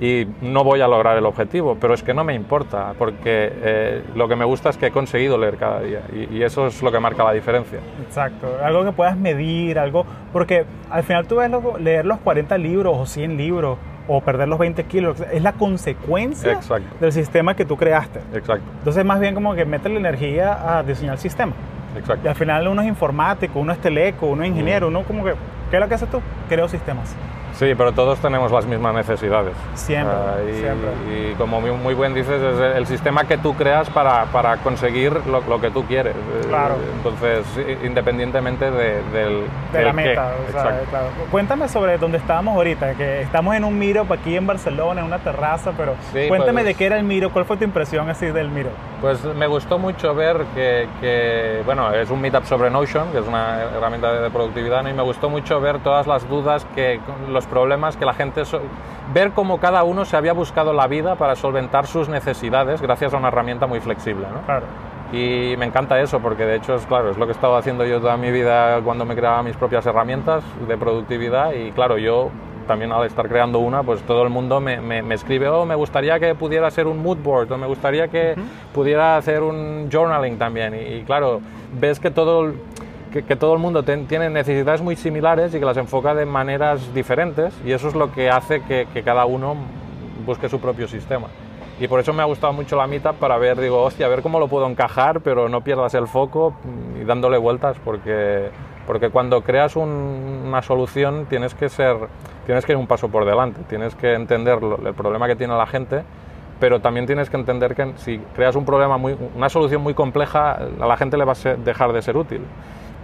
y 0.00 0.26
no 0.42 0.62
voy 0.62 0.80
a 0.80 0.88
lograr 0.88 1.16
el 1.16 1.26
objetivo, 1.26 1.76
pero 1.80 1.94
es 1.94 2.02
que 2.02 2.14
no 2.14 2.22
me 2.22 2.34
importa, 2.34 2.94
porque 2.98 3.52
eh, 3.62 4.02
lo 4.14 4.28
que 4.28 4.36
me 4.36 4.44
gusta 4.44 4.70
es 4.70 4.76
que 4.76 4.86
he 4.86 4.90
conseguido 4.90 5.36
leer 5.38 5.56
cada 5.56 5.80
día 5.80 6.02
y, 6.12 6.42
eso 6.42 6.68
es 6.68 6.82
lo 6.82 6.92
que 6.92 7.00
marca 7.00 7.24
la 7.24 7.32
diferencia. 7.32 7.80
Exacto, 8.02 8.46
algo 8.62 8.84
que 8.84 8.92
puedas 8.92 9.16
medir, 9.16 9.78
algo, 9.78 10.06
porque 10.32 10.64
al 10.88 11.02
final 11.02 11.26
tú 11.26 11.36
ves 11.36 11.50
leer 11.80 12.06
los 12.06 12.18
40 12.20 12.56
libros 12.58 12.96
o 12.96 13.06
100 13.06 13.36
libros 13.36 13.78
o 14.06 14.20
perder 14.20 14.48
los 14.48 14.58
20 14.58 14.84
kilos, 14.84 15.20
es 15.20 15.42
la 15.42 15.52
consecuencia 15.52 16.60
del 17.00 17.12
sistema 17.12 17.54
que 17.54 17.64
tú 17.64 17.76
creaste. 17.76 18.20
Exacto. 18.32 18.64
Entonces 18.78 19.04
más 19.04 19.20
bien 19.20 19.34
como 19.34 19.54
que 19.54 19.64
mete 19.64 19.88
la 19.88 19.98
energía 19.98 20.78
a 20.78 20.82
diseñar 20.82 21.14
el 21.14 21.20
sistema. 21.20 21.52
Exacto. 21.96 22.24
Y 22.24 22.28
al 22.28 22.36
final 22.36 22.68
uno 22.68 22.82
es 22.82 22.88
informático, 22.88 23.58
uno 23.58 23.72
es 23.72 23.78
teleco, 23.80 24.26
uno 24.26 24.44
es 24.44 24.48
ingeniero, 24.48 24.86
mm. 24.86 24.90
uno 24.90 25.02
como 25.02 25.24
que, 25.24 25.34
¿qué 25.70 25.76
es 25.76 25.80
lo 25.80 25.88
que 25.88 25.94
haces 25.94 26.10
tú? 26.10 26.20
Creo 26.48 26.68
sistemas. 26.68 27.14
Sí, 27.58 27.74
pero 27.76 27.90
todos 27.90 28.20
tenemos 28.20 28.52
las 28.52 28.66
mismas 28.66 28.94
necesidades. 28.94 29.52
Siempre. 29.74 30.14
y, 30.48 30.60
siempre. 30.60 30.90
y, 31.10 31.34
como 31.34 31.60
muy, 31.60 31.92
buen 31.92 32.14
dices, 32.14 32.40
es 32.40 32.76
el 32.76 32.86
sistema 32.86 33.24
que 33.24 33.36
tú 33.36 33.54
creas 33.54 33.90
para, 33.90 34.26
para 34.26 34.58
conseguir 34.58 35.12
lo, 35.26 35.60
que 35.60 35.68
tú 35.72 35.82
quieres. 35.84 36.14
Claro. 36.46 36.76
Entonces, 36.96 37.44
independientemente 37.82 38.70
de, 38.70 39.02
del. 39.12 39.42
De 39.72 39.82
la 39.82 39.92
meta. 39.92 40.34
claro. 40.52 41.08
Cuéntame 41.32 41.68
sobre 41.68 41.98
dónde 41.98 42.18
estábamos 42.18 42.54
ahorita, 42.54 42.94
que 42.94 43.22
estamos 43.22 43.56
en 43.56 43.64
un 43.64 43.76
Miro 43.76 44.06
aquí 44.08 44.36
en 44.36 44.46
Barcelona, 44.46 45.00
en 45.00 45.08
una 45.08 45.18
terraza, 45.18 45.72
pero 45.76 45.96
cuéntame 46.28 46.62
pues 46.62 46.64
de 46.66 46.74
qué 46.74 46.86
era 46.86 46.96
el 46.96 47.02
Miro, 47.02 47.30
cuál 47.32 47.44
fue 47.44 47.56
tu 47.56 47.64
impresión 47.64 48.08
así 48.08 48.26
del 48.26 48.50
Miro. 48.50 48.70
Pues 49.00 49.24
me 49.24 49.48
gustó 49.48 49.80
mucho 49.80 50.14
ver 50.14 50.44
que, 50.54 51.62
bueno, 51.64 51.92
es 51.92 52.08
un 52.08 52.20
meetup 52.20 52.44
sobre 52.44 52.70
Notion, 52.70 53.10
que 53.10 53.18
es 53.18 53.26
una 53.26 53.62
herramienta 53.62 54.12
de 54.12 54.30
productividad, 54.30 54.86
y 54.86 54.92
me 54.92 55.02
gustó 55.02 55.28
mucho 55.28 55.60
ver 55.60 55.80
todas 55.80 56.06
las 56.06 56.28
dudas 56.28 56.64
que 56.76 57.00
los 57.28 57.47
problemas 57.48 57.96
que 57.96 58.04
la 58.04 58.14
gente... 58.14 58.42
ver 59.12 59.32
cómo 59.32 59.58
cada 59.58 59.82
uno 59.84 60.04
se 60.04 60.16
había 60.16 60.32
buscado 60.32 60.72
la 60.72 60.86
vida 60.86 61.16
para 61.16 61.34
solventar 61.34 61.86
sus 61.86 62.08
necesidades 62.08 62.80
gracias 62.80 63.14
a 63.14 63.16
una 63.16 63.28
herramienta 63.28 63.66
muy 63.66 63.80
flexible. 63.80 64.26
¿no? 64.32 64.42
Claro. 64.42 64.66
Y 65.12 65.54
me 65.58 65.64
encanta 65.64 65.98
eso, 66.00 66.20
porque 66.20 66.44
de 66.44 66.56
hecho 66.56 66.74
es 66.74 66.84
claro, 66.84 67.10
es 67.10 67.16
lo 67.16 67.24
que 67.24 67.32
he 67.32 67.34
estado 67.34 67.56
haciendo 67.56 67.84
yo 67.86 67.98
toda 67.98 68.16
mi 68.18 68.30
vida 68.30 68.80
cuando 68.82 69.06
me 69.06 69.16
creaba 69.16 69.42
mis 69.42 69.56
propias 69.56 69.86
herramientas 69.86 70.44
de 70.66 70.76
productividad 70.76 71.52
y 71.52 71.72
claro, 71.72 71.96
yo 71.96 72.30
también 72.68 72.92
al 72.92 73.06
estar 73.06 73.26
creando 73.26 73.58
una, 73.58 73.82
pues 73.82 74.02
todo 74.02 74.22
el 74.22 74.28
mundo 74.28 74.60
me, 74.60 74.80
me, 74.80 75.14
escribe, 75.14 75.48
oh, 75.48 75.64
me 75.64 75.74
gustaría 75.74 76.20
que 76.20 76.34
pudiera 76.34 76.68
hacer 76.68 76.86
un 76.86 77.02
mood 77.02 77.16
board, 77.16 77.50
o 77.50 77.58
me 77.58 77.66
gustaría 77.66 78.06
que 78.06 78.36
pudiera 78.72 79.16
hacer 79.16 79.42
un 79.42 79.88
journaling 79.90 80.38
también. 80.38 80.74
Y, 80.74 80.96
y, 80.96 81.02
claro, 81.02 81.40
ves 81.80 81.98
que 81.98 82.10
todo, 82.10 82.52
que, 83.22 83.36
todo 83.36 83.54
el 83.54 83.58
mundo 83.58 83.82
tiene 83.82 84.30
necesidades 84.30 84.82
muy 84.82 84.96
similares 84.96 85.54
y 85.54 85.58
que 85.58 85.64
las 85.64 85.76
enfoca 85.76 86.14
de 86.14 86.26
maneras 86.26 86.92
diferentes 86.94 87.54
y 87.64 87.72
eso 87.72 87.88
es 87.88 87.94
lo 87.94 88.12
que 88.12 88.30
hace 88.30 88.62
que, 88.62 88.86
cada 89.02 89.26
uno 89.26 89.56
busque 90.26 90.48
su 90.48 90.60
propio 90.60 90.88
sistema. 90.88 91.28
Y 91.80 91.86
por 91.86 92.00
eso 92.00 92.12
me 92.12 92.22
ha 92.22 92.26
gustado 92.26 92.52
mucho 92.52 92.76
la 92.76 92.86
mitad 92.86 93.14
para 93.14 93.38
ver, 93.38 93.60
digo, 93.60 93.82
hostia, 93.82 94.06
a 94.06 94.08
ver 94.08 94.20
cómo 94.22 94.40
lo 94.40 94.48
puedo 94.48 94.68
encajar, 94.68 95.20
pero 95.20 95.48
no 95.48 95.62
pierdas 95.62 95.94
el 95.94 96.08
foco 96.08 96.54
y 97.00 97.04
dándole 97.04 97.38
vueltas, 97.38 97.76
porque, 97.84 98.50
porque 98.86 99.10
cuando 99.10 99.42
creas 99.42 99.76
una 99.76 100.60
solución 100.62 101.26
tienes 101.26 101.54
que 101.54 101.68
ser, 101.68 101.96
tienes 102.46 102.66
que 102.66 102.72
ir 102.72 102.78
un 102.78 102.88
paso 102.88 103.08
por 103.08 103.24
delante, 103.24 103.60
tienes 103.68 103.94
que 103.94 104.14
entender 104.14 104.58
el 104.84 104.94
problema 104.94 105.28
que 105.28 105.36
tiene 105.36 105.56
la 105.56 105.66
gente, 105.66 106.02
pero 106.58 106.80
también 106.80 107.06
tienes 107.06 107.30
que 107.30 107.36
entender 107.36 107.76
que 107.76 107.92
si 107.96 108.18
creas 108.34 108.56
un 108.56 108.64
problema 108.64 108.98
muy, 108.98 109.16
una 109.36 109.48
solución 109.48 109.80
muy 109.80 109.94
compleja, 109.94 110.58
a 110.80 110.86
la 110.86 110.96
gente 110.96 111.16
le 111.16 111.24
va 111.24 111.32
a 111.32 111.54
dejar 111.54 111.92
de 111.92 112.02
ser 112.02 112.16
útil 112.16 112.40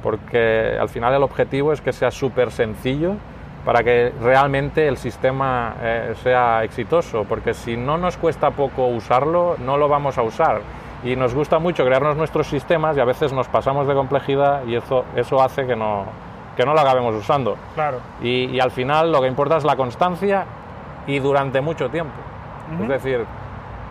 porque 0.04 0.76
al 0.78 0.90
final 0.90 1.14
el 1.14 1.22
objetivo 1.22 1.72
es 1.72 1.80
que 1.80 1.94
sea 1.94 2.10
súper 2.10 2.50
sencillo 2.50 3.14
para 3.64 3.82
que 3.82 4.12
realmente 4.20 4.86
el 4.86 4.98
sistema 4.98 5.74
eh, 5.80 6.12
sea 6.22 6.62
exitoso, 6.62 7.24
porque 7.26 7.54
si 7.54 7.78
no 7.78 7.96
nos 7.96 8.18
cuesta 8.18 8.50
poco 8.50 8.86
usarlo, 8.86 9.56
no 9.64 9.78
lo 9.78 9.88
vamos 9.88 10.18
a 10.18 10.22
usar. 10.22 10.60
y 11.02 11.16
nos 11.16 11.34
gusta 11.34 11.58
mucho 11.58 11.84
crearnos 11.84 12.16
nuestros 12.16 12.46
sistemas 12.46 12.96
y 12.96 13.00
a 13.00 13.04
veces 13.04 13.32
nos 13.32 13.48
pasamos 13.48 13.86
de 13.86 13.94
complejidad 13.94 14.64
y 14.66 14.76
eso, 14.76 15.04
eso 15.16 15.42
hace 15.42 15.66
que 15.66 15.76
no, 15.76 16.04
que 16.56 16.64
no 16.64 16.72
lo 16.74 16.80
acabemos 16.80 17.14
usando. 17.14 17.56
Claro. 17.74 17.98
Y, 18.22 18.46
y 18.46 18.60
al 18.60 18.70
final 18.70 19.10
lo 19.10 19.20
que 19.20 19.28
importa 19.28 19.56
es 19.56 19.64
la 19.64 19.76
constancia 19.76 20.44
y 21.06 21.18
durante 21.18 21.60
mucho 21.60 21.88
tiempo. 21.90 22.14
Es 22.82 22.88
decir, 22.88 23.24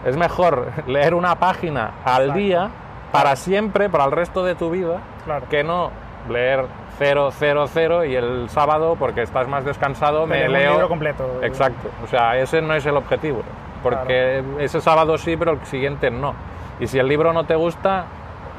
es 0.05 0.17
mejor 0.17 0.71
leer 0.87 1.13
una 1.13 1.35
página 1.35 1.91
al 2.03 2.23
Exacto. 2.23 2.39
día 2.39 2.69
para 3.13 3.37
siempre, 3.37 3.87
para 3.89 4.03
el 4.05 4.11
resto 4.11 4.43
de 4.43 4.55
tu 4.55 4.69
vida, 4.69 4.97
Claro. 5.23 5.45
que 5.49 5.63
no 5.63 5.89
leer 6.29 6.65
0, 6.97 7.29
0, 7.31 7.65
0 7.71 8.03
y 8.05 8.15
el 8.15 8.49
sábado, 8.49 8.95
porque 8.99 9.21
estás 9.21 9.47
más 9.47 9.63
descansado, 9.63 10.27
me 10.27 10.45
un 10.47 10.51
leo... 10.51 10.71
libro 10.73 10.89
completo. 10.89 11.39
Exacto, 11.41 11.89
o 12.03 12.07
sea, 12.07 12.37
ese 12.37 12.61
no 12.61 12.73
es 12.75 12.85
el 12.85 12.97
objetivo, 12.97 13.41
porque 13.81 14.43
ese 14.59 14.81
sábado 14.81 15.17
sí, 15.17 15.37
pero 15.37 15.51
el 15.53 15.65
siguiente 15.65 16.11
no. 16.11 16.33
Y 16.79 16.87
si 16.87 16.99
el 16.99 17.07
libro 17.07 17.31
no 17.33 17.45
te 17.45 17.55
gusta 17.55 18.05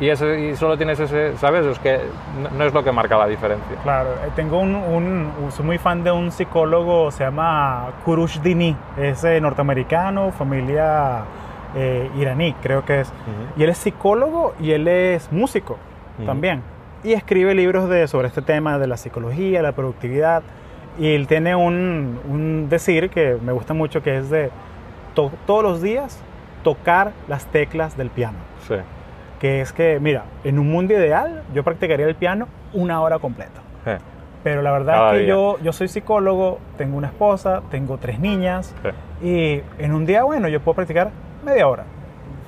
y, 0.00 0.08
ese, 0.08 0.38
y 0.40 0.56
solo 0.56 0.76
tienes 0.76 0.98
ese, 1.00 1.36
¿sabes? 1.38 1.64
Es 1.66 1.78
que 1.78 2.00
no, 2.42 2.50
no 2.58 2.64
es 2.64 2.72
lo 2.74 2.82
que 2.84 2.90
marca 2.92 3.16
la 3.16 3.26
diferencia. 3.26 3.76
Claro, 3.82 4.10
eh, 4.24 4.30
tengo 4.36 4.58
un, 4.58 4.74
un- 4.74 5.32
soy 5.50 5.64
muy 5.66 5.78
fan 5.78 6.02
de 6.04 6.10
un 6.12 6.30
psicólogo, 6.32 7.10
se 7.10 7.24
llama 7.24 7.86
Kurush 8.04 8.40
Dini, 8.40 8.76
es 8.96 9.22
eh, 9.24 9.40
norteamericano, 9.40 10.30
familia 10.32 11.22
eh, 11.76 12.10
iraní, 12.18 12.54
creo 12.62 12.84
que 12.84 13.00
es. 13.00 13.12
Y 13.56 13.62
él 13.64 13.70
es 13.70 13.78
psicólogo 13.78 14.54
y 14.60 14.72
él 14.72 14.86
es 14.88 15.30
músico 15.32 15.76
también. 16.26 16.62
Y 17.02 17.12
escribe 17.12 17.54
libros 17.54 17.88
de, 17.88 18.06
sobre 18.08 18.28
este 18.28 18.40
tema 18.42 18.78
de 18.78 18.86
la 18.86 18.96
psicología, 18.96 19.60
la 19.62 19.72
productividad. 19.72 20.42
Y 20.98 21.14
él 21.14 21.26
tiene 21.26 21.54
un, 21.56 22.20
un 22.28 22.68
decir 22.68 23.10
que 23.10 23.36
me 23.44 23.52
gusta 23.52 23.74
mucho, 23.74 24.02
que 24.02 24.16
es 24.18 24.30
de 24.30 24.50
to- 25.14 25.32
todos 25.46 25.62
los 25.62 25.82
días 25.82 26.20
tocar 26.62 27.12
las 27.28 27.44
teclas 27.46 27.96
del 27.96 28.08
piano 28.10 28.38
Sí. 28.66 28.76
que 29.40 29.60
es 29.60 29.72
que, 29.72 29.98
mira, 30.00 30.24
en 30.44 30.58
un 30.58 30.70
mundo 30.70 30.94
ideal 30.94 31.42
yo 31.52 31.62
practicaría 31.64 32.06
el 32.06 32.14
piano 32.14 32.48
una 32.72 33.00
hora 33.02 33.18
completa. 33.18 33.60
Eh, 33.84 33.98
Pero 34.42 34.62
la 34.62 34.72
verdad 34.72 34.94
Cada 34.94 35.10
es 35.10 35.12
que 35.12 35.18
día. 35.24 35.28
yo, 35.34 35.58
yo 35.62 35.72
soy 35.72 35.88
psicólogo, 35.88 36.58
tengo 36.78 36.96
una 36.96 37.08
esposa, 37.08 37.60
tengo 37.70 37.98
tres 37.98 38.18
niñas 38.20 38.74
sí. 38.82 39.26
y 39.26 39.62
en 39.82 39.92
un 39.92 40.06
día, 40.06 40.22
bueno, 40.24 40.48
yo 40.48 40.60
puedo 40.60 40.76
practicar 40.76 41.10
media 41.44 41.68
hora. 41.68 41.84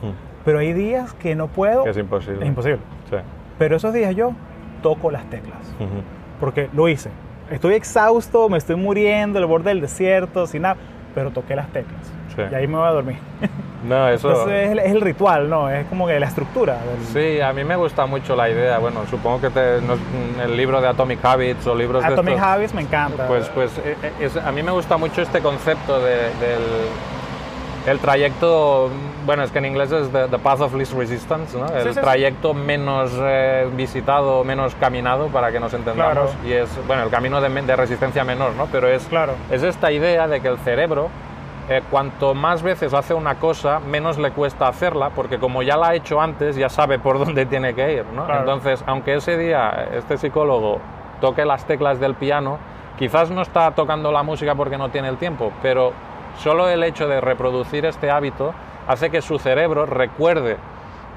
Mm. 0.02 0.10
Pero 0.44 0.58
hay 0.58 0.72
días 0.72 1.12
que 1.14 1.34
no 1.34 1.48
puedo. 1.48 1.84
Que 1.84 1.90
es 1.90 1.96
imposible. 1.98 2.40
Es 2.42 2.48
imposible. 2.48 2.80
Sí. 3.10 3.16
Pero 3.58 3.76
esos 3.76 3.92
días 3.92 4.14
yo 4.14 4.32
toco 4.82 5.10
las 5.10 5.24
teclas. 5.30 5.58
Ujú. 5.80 6.02
Porque 6.40 6.68
lo 6.72 6.88
hice. 6.88 7.10
Estoy 7.50 7.74
exhausto, 7.74 8.48
me 8.48 8.58
estoy 8.58 8.76
muriendo 8.76 9.38
al 9.38 9.46
borde 9.46 9.70
del 9.70 9.80
desierto, 9.80 10.46
sin 10.46 10.62
nada. 10.62 10.76
Pero 11.14 11.30
toqué 11.30 11.56
las 11.56 11.68
teclas. 11.68 12.12
Sí. 12.34 12.42
Y 12.50 12.54
ahí 12.54 12.66
me 12.66 12.76
voy 12.76 12.86
a 12.86 12.90
dormir. 12.90 13.16
No, 13.86 14.08
eso... 14.08 14.30
Entonces 14.30 14.64
es 14.64 14.70
el, 14.72 14.78
es 14.80 14.90
el 14.92 15.00
ritual, 15.00 15.48
¿no? 15.48 15.70
Es 15.70 15.86
como 15.86 16.08
que 16.08 16.18
la 16.18 16.26
estructura. 16.26 16.76
del- 16.82 17.04
Sí, 17.36 17.40
a 17.40 17.52
mí 17.52 17.62
me 17.62 17.76
gusta 17.76 18.04
mucho 18.06 18.34
la 18.34 18.50
idea. 18.50 18.78
Bueno, 18.78 19.02
supongo 19.08 19.40
que 19.42 19.50
te- 19.50 19.80
no 19.82 19.92
es- 19.94 20.00
el 20.42 20.56
libro 20.56 20.80
de 20.80 20.88
Atomic 20.88 21.24
Habits 21.24 21.64
o 21.68 21.74
libros 21.74 22.02
de 22.02 22.12
Atomic 22.12 22.34
estos- 22.34 22.48
Habits 22.48 22.74
me 22.74 22.82
encanta. 22.82 23.28
Pues, 23.28 23.48
pues 23.50 23.78
eh, 23.78 23.94
eh, 24.02 24.12
es- 24.22 24.36
a 24.38 24.50
mí 24.50 24.62
me 24.64 24.72
gusta 24.72 24.96
mucho 24.96 25.22
este 25.22 25.40
concepto 25.40 26.00
de- 26.00 26.14
del 26.40 26.62
el 27.86 27.98
trayecto, 28.00 28.90
bueno, 29.24 29.44
es 29.44 29.50
que 29.52 29.58
en 29.58 29.66
inglés 29.66 29.92
es 29.92 30.10
the, 30.10 30.26
the 30.28 30.38
path 30.38 30.60
of 30.60 30.74
least 30.74 30.92
resistance, 30.94 31.56
¿no? 31.56 31.66
El 31.66 31.82
Sí, 31.82 31.88
sí, 31.88 31.94
sí. 31.94 32.00
trayecto 32.00 32.52
menos 32.52 33.12
eh, 33.20 33.68
visitado, 33.74 34.42
menos 34.44 34.74
caminado, 34.74 35.28
para 35.28 35.52
que 35.52 35.60
nos 35.60 35.72
entendamos. 35.72 36.12
Claro. 36.12 36.30
Y 36.44 36.52
es, 36.52 36.68
bueno, 36.86 37.04
el 37.04 37.10
camino 37.10 37.40
de, 37.40 37.76
resistencia 37.76 38.24
menor, 38.24 38.54
¿no? 38.56 38.66
Pero 38.66 38.88
es, 38.88 39.04
Claro. 39.06 39.34
es 39.50 39.62
esta 39.62 39.92
idea 39.92 40.26
de 40.26 40.40
que 40.40 40.48
el 40.48 40.58
cerebro, 40.58 41.08
eh, 41.68 41.82
cuanto 41.90 42.34
más 42.34 42.62
veces 42.62 42.92
hace 42.92 43.14
una 43.14 43.36
cosa, 43.36 43.78
menos 43.78 44.18
le 44.18 44.32
cuesta 44.32 44.66
hacerla, 44.68 45.10
porque 45.10 45.38
como 45.38 45.62
ya 45.62 45.76
la 45.76 45.88
ha 45.90 45.94
hecho 45.94 46.20
antes, 46.20 46.56
ya 46.56 46.68
sabe 46.68 46.98
por 46.98 47.18
dónde 47.18 47.46
tiene 47.46 47.74
que 47.74 47.92
ir, 47.92 48.04
¿no? 48.06 48.24
Claro. 48.26 48.40
Entonces, 48.40 48.82
aunque 48.86 49.14
ese 49.14 49.36
día 49.38 49.88
este 49.94 50.18
psicólogo 50.18 50.80
toque 51.20 51.44
las 51.44 51.64
teclas 51.66 52.00
del 52.00 52.14
piano, 52.14 52.58
quizás 52.98 53.30
no 53.30 53.42
está 53.42 53.70
tocando 53.72 54.10
la 54.10 54.22
música 54.22 54.54
porque 54.54 54.76
no 54.76 54.88
tiene 54.90 55.08
el 55.08 55.18
tiempo, 55.18 55.52
pero 55.62 55.92
solo 56.38 56.68
el 56.68 56.82
hecho 56.84 57.08
de 57.08 57.20
reproducir 57.20 57.84
este 57.86 58.10
hábito 58.10 58.52
hace 58.86 59.10
que 59.10 59.22
su 59.22 59.38
cerebro 59.38 59.86
recuerde 59.86 60.56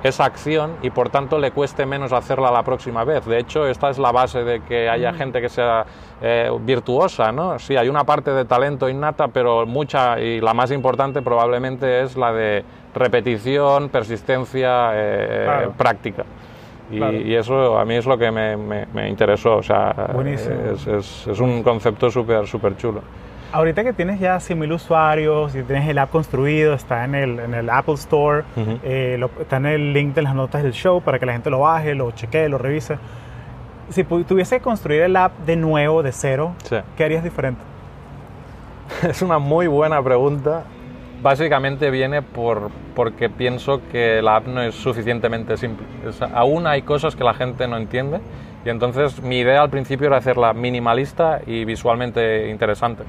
esa 0.02 0.24
acción 0.24 0.78
y 0.82 0.92
por 0.92 1.10
tanto 1.10 1.38
le 1.40 1.52
cueste 1.52 1.86
menos 1.86 2.14
hacerla 2.14 2.50
la 2.52 2.64
próxima 2.64 3.04
vez. 3.04 3.26
De 3.26 3.38
hecho, 3.38 3.68
esta 3.68 3.90
es 3.90 4.00
la 4.00 4.14
base 4.14 4.46
de 4.46 4.62
que 4.62 4.90
haya 4.90 5.12
gente 5.14 5.42
que 5.42 5.50
sea 5.50 5.86
eh, 6.22 6.50
virtuosa, 6.62 7.34
¿no? 7.34 7.60
Sí, 7.60 7.76
hay 7.76 7.90
una 7.90 8.06
parte 8.06 8.32
de 8.32 8.46
talento 8.46 8.88
innata, 8.88 9.28
pero 9.28 9.66
mucha 9.66 10.18
y 10.20 10.40
la 10.40 10.54
más 10.54 10.72
importante 10.72 11.22
probablemente 11.22 12.02
es 12.02 12.16
la 12.16 12.32
de 12.32 12.64
repetición, 12.96 13.90
persistencia, 13.90 14.92
eh, 14.94 15.42
Claro. 15.46 15.72
práctica. 15.78 16.24
Y, 16.92 16.98
Claro. 16.98 17.18
y 17.18 17.36
eso 17.36 17.78
a 17.78 17.84
mí 17.86 17.96
es 17.96 18.06
lo 18.06 18.18
que 18.18 18.32
me, 18.32 18.56
me- 18.56 18.86
me 18.94 19.10
interesó, 19.10 19.58
o 19.58 19.64
sea, 19.64 19.94
Buenísimo. 20.14 20.56
es, 20.74 20.88
es- 20.88 21.28
es 21.28 21.40
un 21.42 21.62
concepto 21.62 22.10
súper 22.10 22.48
súper 22.48 22.78
chulo. 22.78 23.02
Ahorita 23.52 23.84
que 23.84 23.94
tienes 23.94 24.20
ya 24.20 24.36
100.000 24.40 24.72
usuarios 24.74 25.56
y 25.56 25.64
tienes 25.64 25.88
el 25.90 25.98
app 25.98 26.12
construido, 26.12 26.74
está 26.76 27.04
en 27.06 27.16
el, 27.16 27.40
en 27.40 27.54
el 27.56 27.70
Apple 27.72 27.96
Store, 27.96 28.44
Ujú. 28.56 28.80
eh, 28.84 29.16
lo- 29.20 29.32
está 29.42 29.58
en 29.58 29.66
el 29.66 29.92
link 29.94 30.14
de 30.14 30.22
las 30.22 30.36
notas 30.36 30.62
del 30.62 30.74
show 30.74 31.02
para 31.02 31.18
que 31.18 31.26
la 31.26 31.34
gente 31.34 31.50
lo 31.50 31.60
baje, 31.62 31.96
lo 31.96 32.12
chequee, 32.12 32.48
lo 32.48 32.60
revise. 32.60 32.98
Si 33.90 34.04
tuviese 34.04 34.58
que 34.58 34.62
construir 34.62 35.02
el 35.02 35.16
app 35.16 35.32
de 35.48 35.56
nuevo, 35.56 36.04
de 36.04 36.12
cero, 36.12 36.54
Sí. 36.64 36.76
¿qué 36.96 37.04
harías 37.06 37.24
diferente? 37.24 37.62
Es 39.10 39.24
una 39.24 39.40
muy 39.40 39.66
buena 39.66 40.00
pregunta. 40.04 40.64
Básicamente 41.24 41.90
viene 41.90 42.22
por, 42.22 42.70
porque 42.96 43.30
pienso 43.30 43.82
que 43.92 44.22
la 44.22 44.36
app 44.38 44.48
no 44.48 44.62
es 44.62 44.76
suficientemente 44.76 45.58
simple. 45.58 45.88
Es- 46.08 46.22
aún 46.22 46.68
hay 46.68 46.84
cosas 46.84 47.16
que 47.16 47.24
la 47.24 47.34
gente 47.34 47.68
no 47.68 47.78
entiende 47.78 48.20
y 48.64 48.70
entonces 48.70 49.22
mi 49.24 49.40
idea 49.40 49.62
al 49.64 49.70
principio 49.72 50.06
era 50.08 50.18
hacerla 50.18 50.54
minimalista 50.54 51.40
y 51.48 51.66
visualmente 51.66 52.50
interesante. 52.50 53.04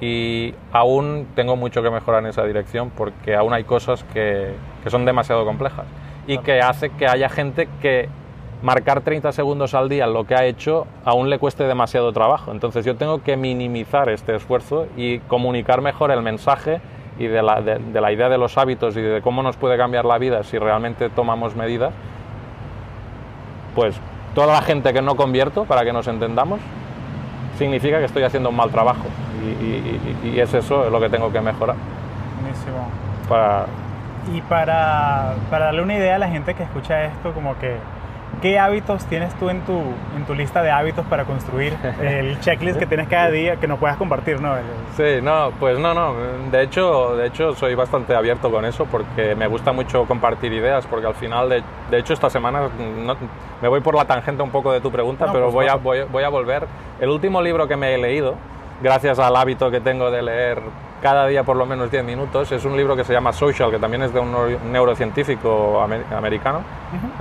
Y 0.00 0.54
aún 0.72 1.26
tengo 1.34 1.56
mucho 1.56 1.82
que 1.82 1.90
mejorar 1.90 2.22
en 2.22 2.30
esa 2.30 2.44
dirección 2.44 2.90
porque 2.96 3.34
aún 3.34 3.52
hay 3.52 3.64
cosas 3.64 4.04
que, 4.12 4.52
que 4.84 4.90
son 4.90 5.04
demasiado 5.04 5.44
complejas 5.44 5.86
y 6.26 6.38
que 6.38 6.60
hace 6.60 6.90
que 6.90 7.06
haya 7.08 7.28
gente 7.28 7.68
que 7.82 8.08
marcar 8.62 9.00
30 9.00 9.32
segundos 9.32 9.74
al 9.74 9.88
día 9.88 10.06
lo 10.06 10.24
que 10.24 10.34
ha 10.34 10.44
hecho 10.44 10.86
aún 11.04 11.30
le 11.30 11.38
cueste 11.38 11.64
demasiado 11.64 12.12
trabajo. 12.12 12.52
Entonces 12.52 12.84
yo 12.84 12.96
tengo 12.96 13.22
que 13.22 13.36
minimizar 13.36 14.08
este 14.08 14.36
esfuerzo 14.36 14.86
y 14.96 15.18
comunicar 15.20 15.80
mejor 15.80 16.10
el 16.12 16.22
mensaje 16.22 16.80
y 17.18 17.26
de 17.26 17.42
la, 17.42 17.60
de- 17.60 18.00
la 18.00 18.12
idea 18.12 18.28
de 18.28 18.38
los 18.38 18.56
hábitos 18.58 18.96
y 18.96 19.00
de 19.00 19.20
cómo 19.22 19.42
nos 19.42 19.56
puede 19.56 19.76
cambiar 19.76 20.04
la 20.04 20.18
vida 20.18 20.44
si 20.44 20.58
realmente 20.58 21.08
tomamos 21.10 21.56
medidas. 21.56 21.92
Pues 23.74 23.96
toda 24.34 24.52
la 24.52 24.62
gente 24.62 24.92
que 24.92 25.02
no 25.02 25.16
convierto, 25.16 25.64
para 25.64 25.84
que 25.84 25.92
nos 25.92 26.06
entendamos, 26.08 26.60
significa 27.58 27.98
que 27.98 28.04
estoy 28.06 28.22
haciendo 28.22 28.48
un 28.50 28.56
mal 28.56 28.70
trabajo. 28.70 29.04
Y, 29.42 29.64
y- 29.64 30.18
y- 30.34 30.40
es 30.40 30.52
eso 30.54 30.88
lo 30.90 31.00
que 31.00 31.08
tengo 31.10 31.30
que 31.32 31.40
mejorar. 31.40 31.76
Buenísimo. 32.40 32.88
Para, 33.28 33.66
Y 34.32 34.40
para, 34.42 35.34
para 35.50 35.66
darle 35.66 35.82
una 35.82 35.94
idea 35.94 36.16
a 36.16 36.18
la 36.18 36.28
gente 36.28 36.54
que 36.54 36.62
escucha 36.62 37.04
esto, 37.04 37.32
como 37.32 37.58
que, 37.58 37.76
¿qué 38.40 38.58
hábitos 38.58 39.04
tienes 39.06 39.34
tú 39.34 39.50
en 39.50 39.60
tu, 39.62 39.78
en 40.16 40.24
tu 40.26 40.34
lista 40.34 40.62
de 40.62 40.70
hábitos 40.70 41.04
para 41.06 41.24
construir 41.24 41.74
el 42.00 42.38
checklist 42.40 42.78
que 42.78 42.86
tienes 42.86 43.08
cada 43.08 43.30
día 43.30 43.56
que 43.56 43.66
no 43.68 43.76
puedas 43.76 43.96
compartir, 43.96 44.40
¿no? 44.40 44.54
Sí, 44.96 45.20
no, 45.22 45.50
pues 45.58 45.78
no, 45.78 45.94
no. 45.94 46.14
De 46.50 46.62
hecho, 46.62 47.16
de 47.16 47.26
hecho 47.26 47.54
soy 47.54 47.74
bastante 47.74 48.14
abierto 48.14 48.50
con 48.50 48.64
eso 48.64 48.84
porque 48.86 49.34
me 49.34 49.46
gusta 49.46 49.72
mucho 49.72 50.04
compartir 50.06 50.52
ideas 50.52 50.86
porque 50.86 51.06
al 51.06 51.14
final, 51.14 51.48
de, 51.48 51.62
de 51.90 51.98
hecho, 51.98 52.12
esta 52.12 52.30
semana 52.30 52.68
no- 53.04 53.16
me 53.60 53.68
voy 53.68 53.80
por 53.80 53.94
la 53.94 54.04
tangente 54.04 54.42
un 54.42 54.50
poco 54.50 54.72
de 54.72 54.80
tu 54.80 54.90
pregunta, 54.90 55.26
No, 55.26 55.32
pero 55.32 55.50
voy 55.50 55.66
a, 55.66 55.74
voy 55.76 56.22
a 56.24 56.28
volver. 56.28 56.66
El 57.00 57.10
último 57.10 57.42
libro 57.42 57.66
que 57.68 57.76
me 57.76 57.94
he 57.94 57.98
leído, 57.98 58.34
gracias 58.82 59.18
al 59.18 59.34
hábito 59.36 59.70
que 59.70 59.80
tengo 59.80 60.10
de 60.10 60.22
leer 60.22 60.60
cada 61.02 61.26
día 61.26 61.44
por 61.44 61.56
lo 61.56 61.64
menos 61.66 61.90
10 61.90 62.04
minutos, 62.04 62.50
es 62.52 62.64
un 62.64 62.76
libro 62.76 62.96
que 62.96 63.04
se 63.04 63.12
llama 63.12 63.32
Social, 63.32 63.70
que 63.70 63.78
también 63.78 64.02
es 64.02 64.12
de 64.12 64.20
un 64.20 64.32
neu- 64.32 64.58
neurocientífico 64.62 65.80
amer- 65.80 66.04
americano. 66.12 66.60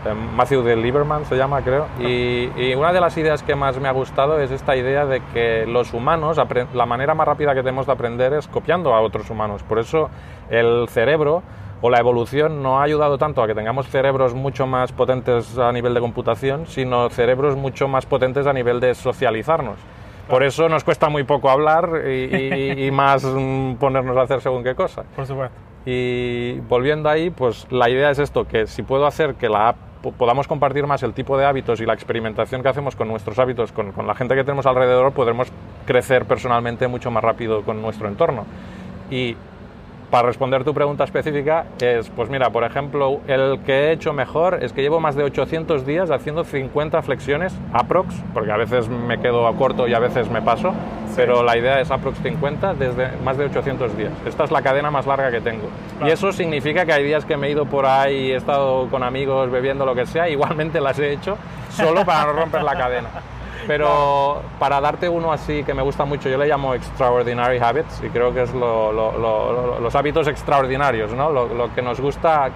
Eh, 0.06 0.14
Matthew 0.36 0.64
de 0.64 0.76
Lieberman 0.76 1.26
se 1.26 1.36
llama, 1.36 1.62
creo. 1.62 1.86
Y, 2.00 2.50
y 2.58 2.76
una 2.76 2.92
de 2.94 3.00
las 3.02 3.16
ideas 3.18 3.44
que 3.44 3.56
más 3.56 3.80
me 3.80 3.88
ha 3.88 3.92
gustado 3.92 4.40
es 4.40 4.52
esta 4.52 4.76
idea 4.76 5.06
de 5.06 5.22
que 5.34 5.66
los 5.68 5.94
humanos, 5.94 6.40
la 6.74 6.86
manera 6.86 7.14
más 7.14 7.28
rápida 7.28 7.54
que 7.54 7.62
tenemos 7.62 7.86
de 7.86 7.92
aprender 7.92 8.34
es 8.34 8.48
copiando 8.48 8.94
a 8.94 9.02
otros 9.02 9.30
humanos. 9.30 9.64
Por 9.64 9.80
eso 9.80 10.10
el 10.50 10.88
cerebro 10.90 11.44
o 11.82 11.90
la 11.92 12.00
evolución 12.00 12.64
no 12.64 12.80
ha 12.80 12.84
ayudado 12.84 13.20
tanto 13.20 13.44
a 13.44 13.48
que 13.48 13.54
tengamos 13.54 13.88
cerebros 13.88 14.34
mucho 14.34 14.66
más 14.66 14.92
potentes 14.92 15.58
a 15.60 15.72
nivel 15.72 15.94
de 15.94 16.00
computación, 16.00 16.66
sino 16.66 17.10
cerebros 17.10 17.56
mucho 17.56 17.88
más 17.88 18.08
potentes 18.08 18.48
a 18.48 18.54
nivel 18.54 18.80
de 18.80 18.96
socializarnos. 18.96 19.78
Por 20.30 20.44
eso 20.44 20.68
nos 20.70 20.84
cuesta 20.84 21.10
muy 21.10 21.24
poco 21.24 21.50
hablar 21.50 22.02
y, 22.06 22.36
y- 22.36 22.86
y 22.88 22.92
más 22.92 23.24
mm, 23.24 23.76
ponernos 23.76 24.16
a 24.18 24.22
hacer 24.24 24.42
según 24.42 24.64
qué 24.64 24.76
cosa. 24.76 25.04
Por 25.16 25.26
supuesto. 25.26 25.56
Y 25.86 26.60
volviendo 26.68 27.08
ahí, 27.10 27.30
pues 27.30 27.66
la 27.72 27.90
idea 27.90 28.10
es 28.12 28.20
esto, 28.20 28.46
que 28.46 28.68
si 28.68 28.84
puedo 28.84 29.06
hacer 29.08 29.36
que 29.36 29.48
la 29.48 29.70
app 29.70 29.78
po- 30.02 30.12
podamos 30.12 30.46
compartir 30.48 30.86
más 30.86 31.02
el 31.04 31.14
tipo 31.14 31.38
de 31.38 31.46
hábitos 31.46 31.80
y 31.80 31.86
la 31.86 31.94
experimentación 31.94 32.62
que 32.62 32.68
hacemos 32.68 32.96
con 32.98 33.08
nuestros 33.08 33.40
hábitos, 33.40 33.72
con, 33.72 33.94
con 33.94 34.06
la 34.06 34.14
gente 34.16 34.36
que 34.36 34.44
tenemos 34.44 34.66
alrededor, 34.66 35.14
podremos 35.14 35.50
crecer 35.86 36.26
personalmente 36.26 36.88
mucho 36.90 37.10
más 37.10 37.24
rápido 37.24 37.64
con 37.64 37.82
nuestro 37.82 38.10
entorno. 38.10 38.44
Y 39.10 39.38
para 40.10 40.28
responder 40.28 40.64
tu 40.64 40.74
pregunta 40.74 41.04
específica, 41.04 41.66
es, 41.82 42.10
pues 42.10 42.30
mira, 42.30 42.50
por 42.50 42.64
ejemplo, 42.64 43.20
el 43.28 43.60
que 43.66 43.74
he 43.74 43.92
hecho 43.92 44.14
mejor 44.14 44.64
es 44.64 44.72
que 44.72 44.82
llevo 44.82 45.00
más 45.00 45.16
de 45.16 45.24
800 45.24 45.86
días 45.86 46.12
haciendo 46.12 46.44
50 46.44 47.02
flexiones 47.02 47.54
aprox, 47.74 48.16
porque 48.34 48.52
a 48.52 48.58
veces 48.58 48.88
me 48.88 49.20
quedo 49.20 49.48
a 49.48 49.56
corto 49.56 49.88
y 49.88 49.94
a 49.94 50.00
veces 50.00 50.30
me 50.30 50.42
paso, 50.42 50.74
pero 51.16 51.44
la 51.44 51.58
idea 51.58 51.82
es 51.82 51.92
aprox 51.92 52.20
50 52.20 52.76
desde 52.76 53.18
más 53.24 53.38
de 53.38 53.46
800 53.46 53.98
días. 53.98 54.12
Esta 54.26 54.46
es 54.46 54.52
la 54.52 54.62
cadena 54.62 54.92
más 54.92 55.06
larga 55.06 55.30
que 55.30 55.42
tengo. 55.42 55.68
Y 56.06 56.10
eso 56.10 56.32
significa 56.32 56.86
que 56.86 56.94
hay 56.94 57.04
días 57.04 57.26
que 57.26 57.36
me 57.36 57.48
he 57.48 57.52
ido 57.52 57.66
por 57.66 57.86
ahí, 57.86 58.32
he 58.32 58.36
estado 58.36 58.88
con 58.90 59.04
amigos 59.04 59.52
bebiendo 59.52 59.86
lo 59.86 59.94
que 59.94 60.06
sea, 60.06 60.30
igualmente 60.30 60.80
las 60.80 60.98
he 61.00 61.12
hecho 61.12 61.38
solo 61.70 62.06
para 62.06 62.26
no 62.26 62.34
romper 62.34 62.64
la 62.64 62.76
cadena. 62.76 63.10
Pero 63.68 64.42
para 64.60 64.80
darte 64.80 65.10
uno 65.10 65.32
así 65.32 65.64
que 65.64 65.74
me 65.74 65.82
gusta 65.82 66.06
mucho, 66.06 66.30
yo 66.30 66.38
le 66.38 66.48
llamo 66.48 66.74
Extraordinary 66.74 67.60
Habits 67.60 68.02
y 68.04 68.10
creo 68.10 68.34
que 68.34 68.44
es 68.44 68.54
los 68.54 69.96
hábitos 69.96 70.28
extraordinarios, 70.28 71.12
¿no? 71.14 71.32
Lo, 71.32 71.76
que 71.76 71.82
nos 71.82 72.00
gusta 72.00 72.50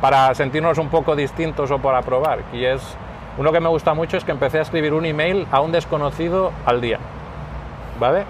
para 0.00 0.32
sentirnos 0.34 0.78
un 0.78 0.88
poco 0.88 1.16
distintos 1.16 1.70
o 1.70 1.78
para 1.78 2.00
probar. 2.02 2.40
Y 2.52 2.64
es 2.64 2.96
uno 3.38 3.52
que 3.52 3.60
me 3.60 3.68
gusta 3.68 3.92
mucho 3.92 4.16
es 4.16 4.24
que 4.24 4.30
empecé 4.30 4.58
a 4.58 4.62
escribir 4.62 4.94
un 4.94 5.04
email 5.04 5.46
a 5.50 5.60
un 5.60 5.72
desconocido 5.72 6.52
al 6.64 6.80
día. 6.80 6.98
¿Vale? 7.98 8.24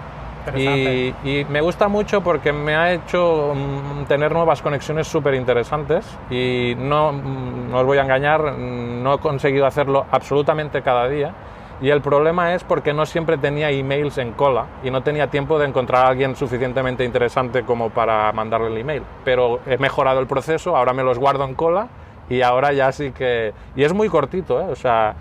Y, 0.55 1.13
y, 1.25 1.45
me 1.49 1.59
gusta 1.59 1.89
mucho 1.89 2.21
porque 2.21 2.53
me 2.53 2.73
ha 2.73 2.93
hecho 2.93 3.53
mm, 3.53 4.05
tener 4.05 4.31
nuevas 4.31 4.61
conexiones 4.61 5.05
súper 5.05 5.33
interesantes 5.33 6.05
y 6.29 6.73
no, 6.77 7.11
mm, 7.11 7.71
no 7.71 7.79
os 7.79 7.85
voy 7.85 7.97
a 7.97 8.03
engañar, 8.03 8.53
no 8.53 9.15
he 9.15 9.17
conseguido 9.19 9.65
hacerlo 9.65 10.05
absolutamente 10.09 10.81
cada 10.81 11.09
día, 11.09 11.33
y 11.81 11.89
el 11.89 12.01
problema 12.01 12.55
es 12.55 12.63
porque 12.63 12.93
no 12.93 13.05
siempre 13.05 13.37
tenía 13.37 13.69
emails 13.69 14.17
en 14.17 14.31
cola 14.31 14.65
y 14.83 14.89
no 14.89 15.03
tenía 15.03 15.27
tiempo 15.27 15.59
de 15.59 15.67
encontrar 15.67 16.05
a 16.05 16.09
alguien 16.09 16.35
suficientemente 16.35 17.03
interesante 17.03 17.63
como 17.63 17.89
para 17.89 18.31
mandarle 18.31 18.67
el 18.67 18.77
email. 18.77 19.03
Pero 19.23 19.59
he 19.65 19.77
mejorado 19.77 20.19
el 20.19 20.27
proceso, 20.27 20.75
ahora 20.75 20.93
me 20.93 21.03
los 21.03 21.19
guardo 21.19 21.43
en 21.45 21.53
cola 21.53 21.87
y 22.29 22.41
ahora 22.41 22.73
ya 22.73 22.91
sí 22.91 23.11
que... 23.11 23.53
Y 23.75 23.83
es 23.83 23.93
muy 23.93 24.09
cortito, 24.09 24.59
¿eh? 24.59 24.65
O 24.71 24.75
sea, 24.75 25.15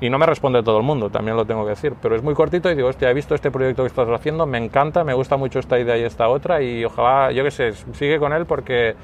y 0.00 0.08
no 0.10 0.18
me 0.18 0.26
responde 0.26 0.62
todo 0.62 0.78
el 0.78 0.84
mundo, 0.84 1.10
también 1.10 1.36
lo 1.36 1.44
tengo 1.44 1.64
que 1.64 1.70
decir, 1.70 1.94
pero 2.00 2.14
es 2.14 2.22
muy 2.22 2.34
cortito 2.34 2.70
y 2.70 2.76
digo, 2.76 2.88
hostia, 2.88 3.10
he 3.10 3.14
visto 3.14 3.34
este 3.34 3.50
proyecto 3.50 3.82
que 3.82 3.88
estás 3.88 4.08
haciendo, 4.08 4.46
me 4.46 4.58
encanta, 4.58 5.02
me 5.02 5.12
gusta 5.12 5.36
mucho 5.36 5.58
esta 5.58 5.78
idea 5.78 5.96
y 5.96 6.04
esta 6.04 6.28
otra 6.28 6.62
y 6.62 6.84
ojalá, 6.84 7.32
yo 7.32 7.42
qué 7.42 7.50
sé, 7.50 7.72
sigue 7.72 8.20
con 8.20 8.32
él 8.32 8.46
porque 8.46 8.94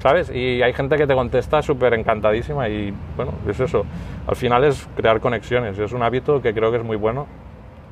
¿sabes? 0.00 0.30
Y 0.34 0.62
hay 0.62 0.72
gente 0.72 0.96
que 0.96 1.06
te 1.06 1.14
contesta 1.14 1.62
súper 1.62 1.94
encantadísima 1.94 2.68
y 2.68 2.92
bueno, 3.16 3.32
es 3.48 3.60
eso. 3.60 3.84
Al 4.26 4.36
final 4.36 4.64
es 4.64 4.88
crear 4.96 5.20
conexiones, 5.20 5.78
es 5.78 5.92
un 5.92 6.02
hábito 6.02 6.42
que 6.42 6.52
creo 6.52 6.70
que 6.70 6.78
es 6.78 6.84
muy 6.84 6.96
bueno. 6.96 7.26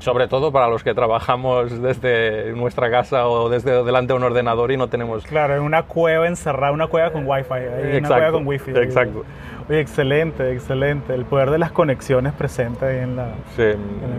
Sobre 0.00 0.28
todo 0.28 0.52
para 0.52 0.68
los 0.68 0.84
que 0.84 0.94
trabajamos 0.94 1.82
desde 1.82 2.52
nuestra 2.52 2.88
casa 2.88 3.26
o 3.26 3.48
desde 3.48 3.82
delante 3.82 4.12
de 4.12 4.16
un 4.16 4.22
ordenador 4.22 4.70
y 4.70 4.76
no 4.76 4.86
tenemos... 4.86 5.24
Claro, 5.24 5.56
en 5.56 5.62
una 5.62 5.82
cueva 5.82 6.28
encerrada, 6.28 6.70
una 6.70 6.86
cueva 6.86 7.10
con 7.10 7.26
wifi, 7.26 7.98
una 7.98 8.08
cueva 8.08 8.30
con 8.30 8.46
wifi. 8.46 8.70
Exacto 8.76 9.24
excelente, 9.68 10.52
excelente. 10.52 11.14
El 11.14 11.24
poder 11.24 11.50
de 11.50 11.58
las 11.58 11.72
conexiones 11.72 12.32
presente 12.32 12.86
ahí 12.86 12.98
en 12.98 13.16
la. 13.16 13.28
Sí, 13.56 13.62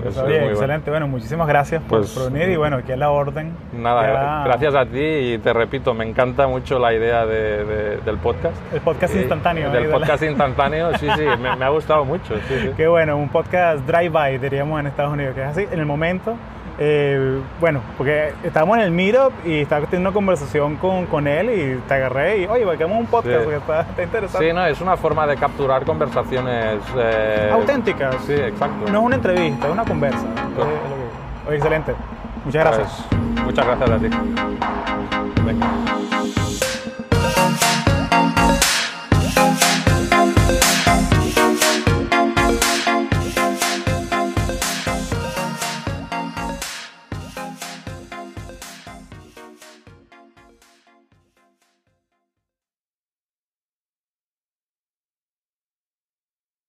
excelente. 0.05 0.89
Bueno. 0.89 1.07
muchísimas 1.07 1.47
gracias 1.47 1.81
por, 1.83 1.99
pues, 1.99 2.31
venir 2.31 2.49
y 2.49 2.55
bueno, 2.55 2.77
aquí 2.77 2.91
es 2.91 2.97
la 2.97 3.09
orden. 3.09 3.53
Nada, 3.73 4.43
gracias 4.45 4.75
a 4.75 4.85
ti 4.85 4.99
y 4.99 5.37
te 5.37 5.53
repito, 5.53 5.93
me 5.93 6.07
encanta 6.07 6.47
mucho 6.47 6.79
la 6.79 6.93
idea 6.93 7.25
del 7.25 8.17
podcast. 8.21 8.55
El 8.73 8.81
podcast 8.81 9.15
instantáneo. 9.15 9.73
El 9.73 9.89
podcast 9.89 10.23
instantáneo, 10.23 10.97
sí, 10.97 11.07
sí, 11.15 11.25
me, 11.41 11.65
ha 11.65 11.69
gustado 11.69 12.05
mucho. 12.05 12.35
Sí, 12.47 12.71
Qué 12.75 12.87
bueno, 12.87 13.17
un 13.17 13.29
podcast 13.29 13.85
drive-by, 13.85 14.37
diríamos 14.37 14.79
en 14.79 14.87
Estados 14.87 15.13
Unidos, 15.13 15.35
que 15.35 15.41
es 15.41 15.47
así, 15.47 15.67
en 15.71 15.79
el 15.79 15.85
momento 15.85 16.35
eh, 16.81 17.41
bueno, 17.59 17.81
porque 17.97 18.33
estábamos 18.41 18.77
en 18.77 18.83
el 18.83 18.91
meetup 18.91 19.33
y 19.45 19.59
estaba 19.59 19.85
teniendo 19.85 20.09
una 20.09 20.13
conversación 20.13 20.77
con, 20.77 21.07
con 21.07 21.27
él 21.27 21.49
y 21.49 21.87
te 21.87 21.93
agarré 21.93 22.37
y, 22.39 22.45
oye, 22.45 22.63
hagamos 22.63 22.99
un 22.99 23.05
podcast 23.05 23.43
porque 23.43 23.57
está, 23.57 23.85
interesante. 24.01 24.47
Sí, 24.47 24.53
no, 24.53 24.65
es 24.65 24.79
una 24.79 24.95
forma 24.95 25.27
de 25.27 25.35
capturar 25.35 25.83
conversaciones... 25.83 26.81
Eh, 26.97 27.49
Auténticas. 27.51 28.15
Sí, 28.25 28.33
exacto. 28.33 28.91
No 28.91 28.99
es 28.99 29.05
una 29.05 29.15
entrevista, 29.15 29.67
es 29.67 29.73
una 29.73 29.83
conversa. 29.83 30.25
Oye, 31.47 31.57
excelente. 31.57 31.93
Muchas 32.45 32.63
gracias. 32.63 33.05
Pues, 33.09 33.45
muchas 33.45 33.65
gracias 33.65 33.89
a 33.89 33.97
ti. 33.97 34.09
Venga. 35.45 35.98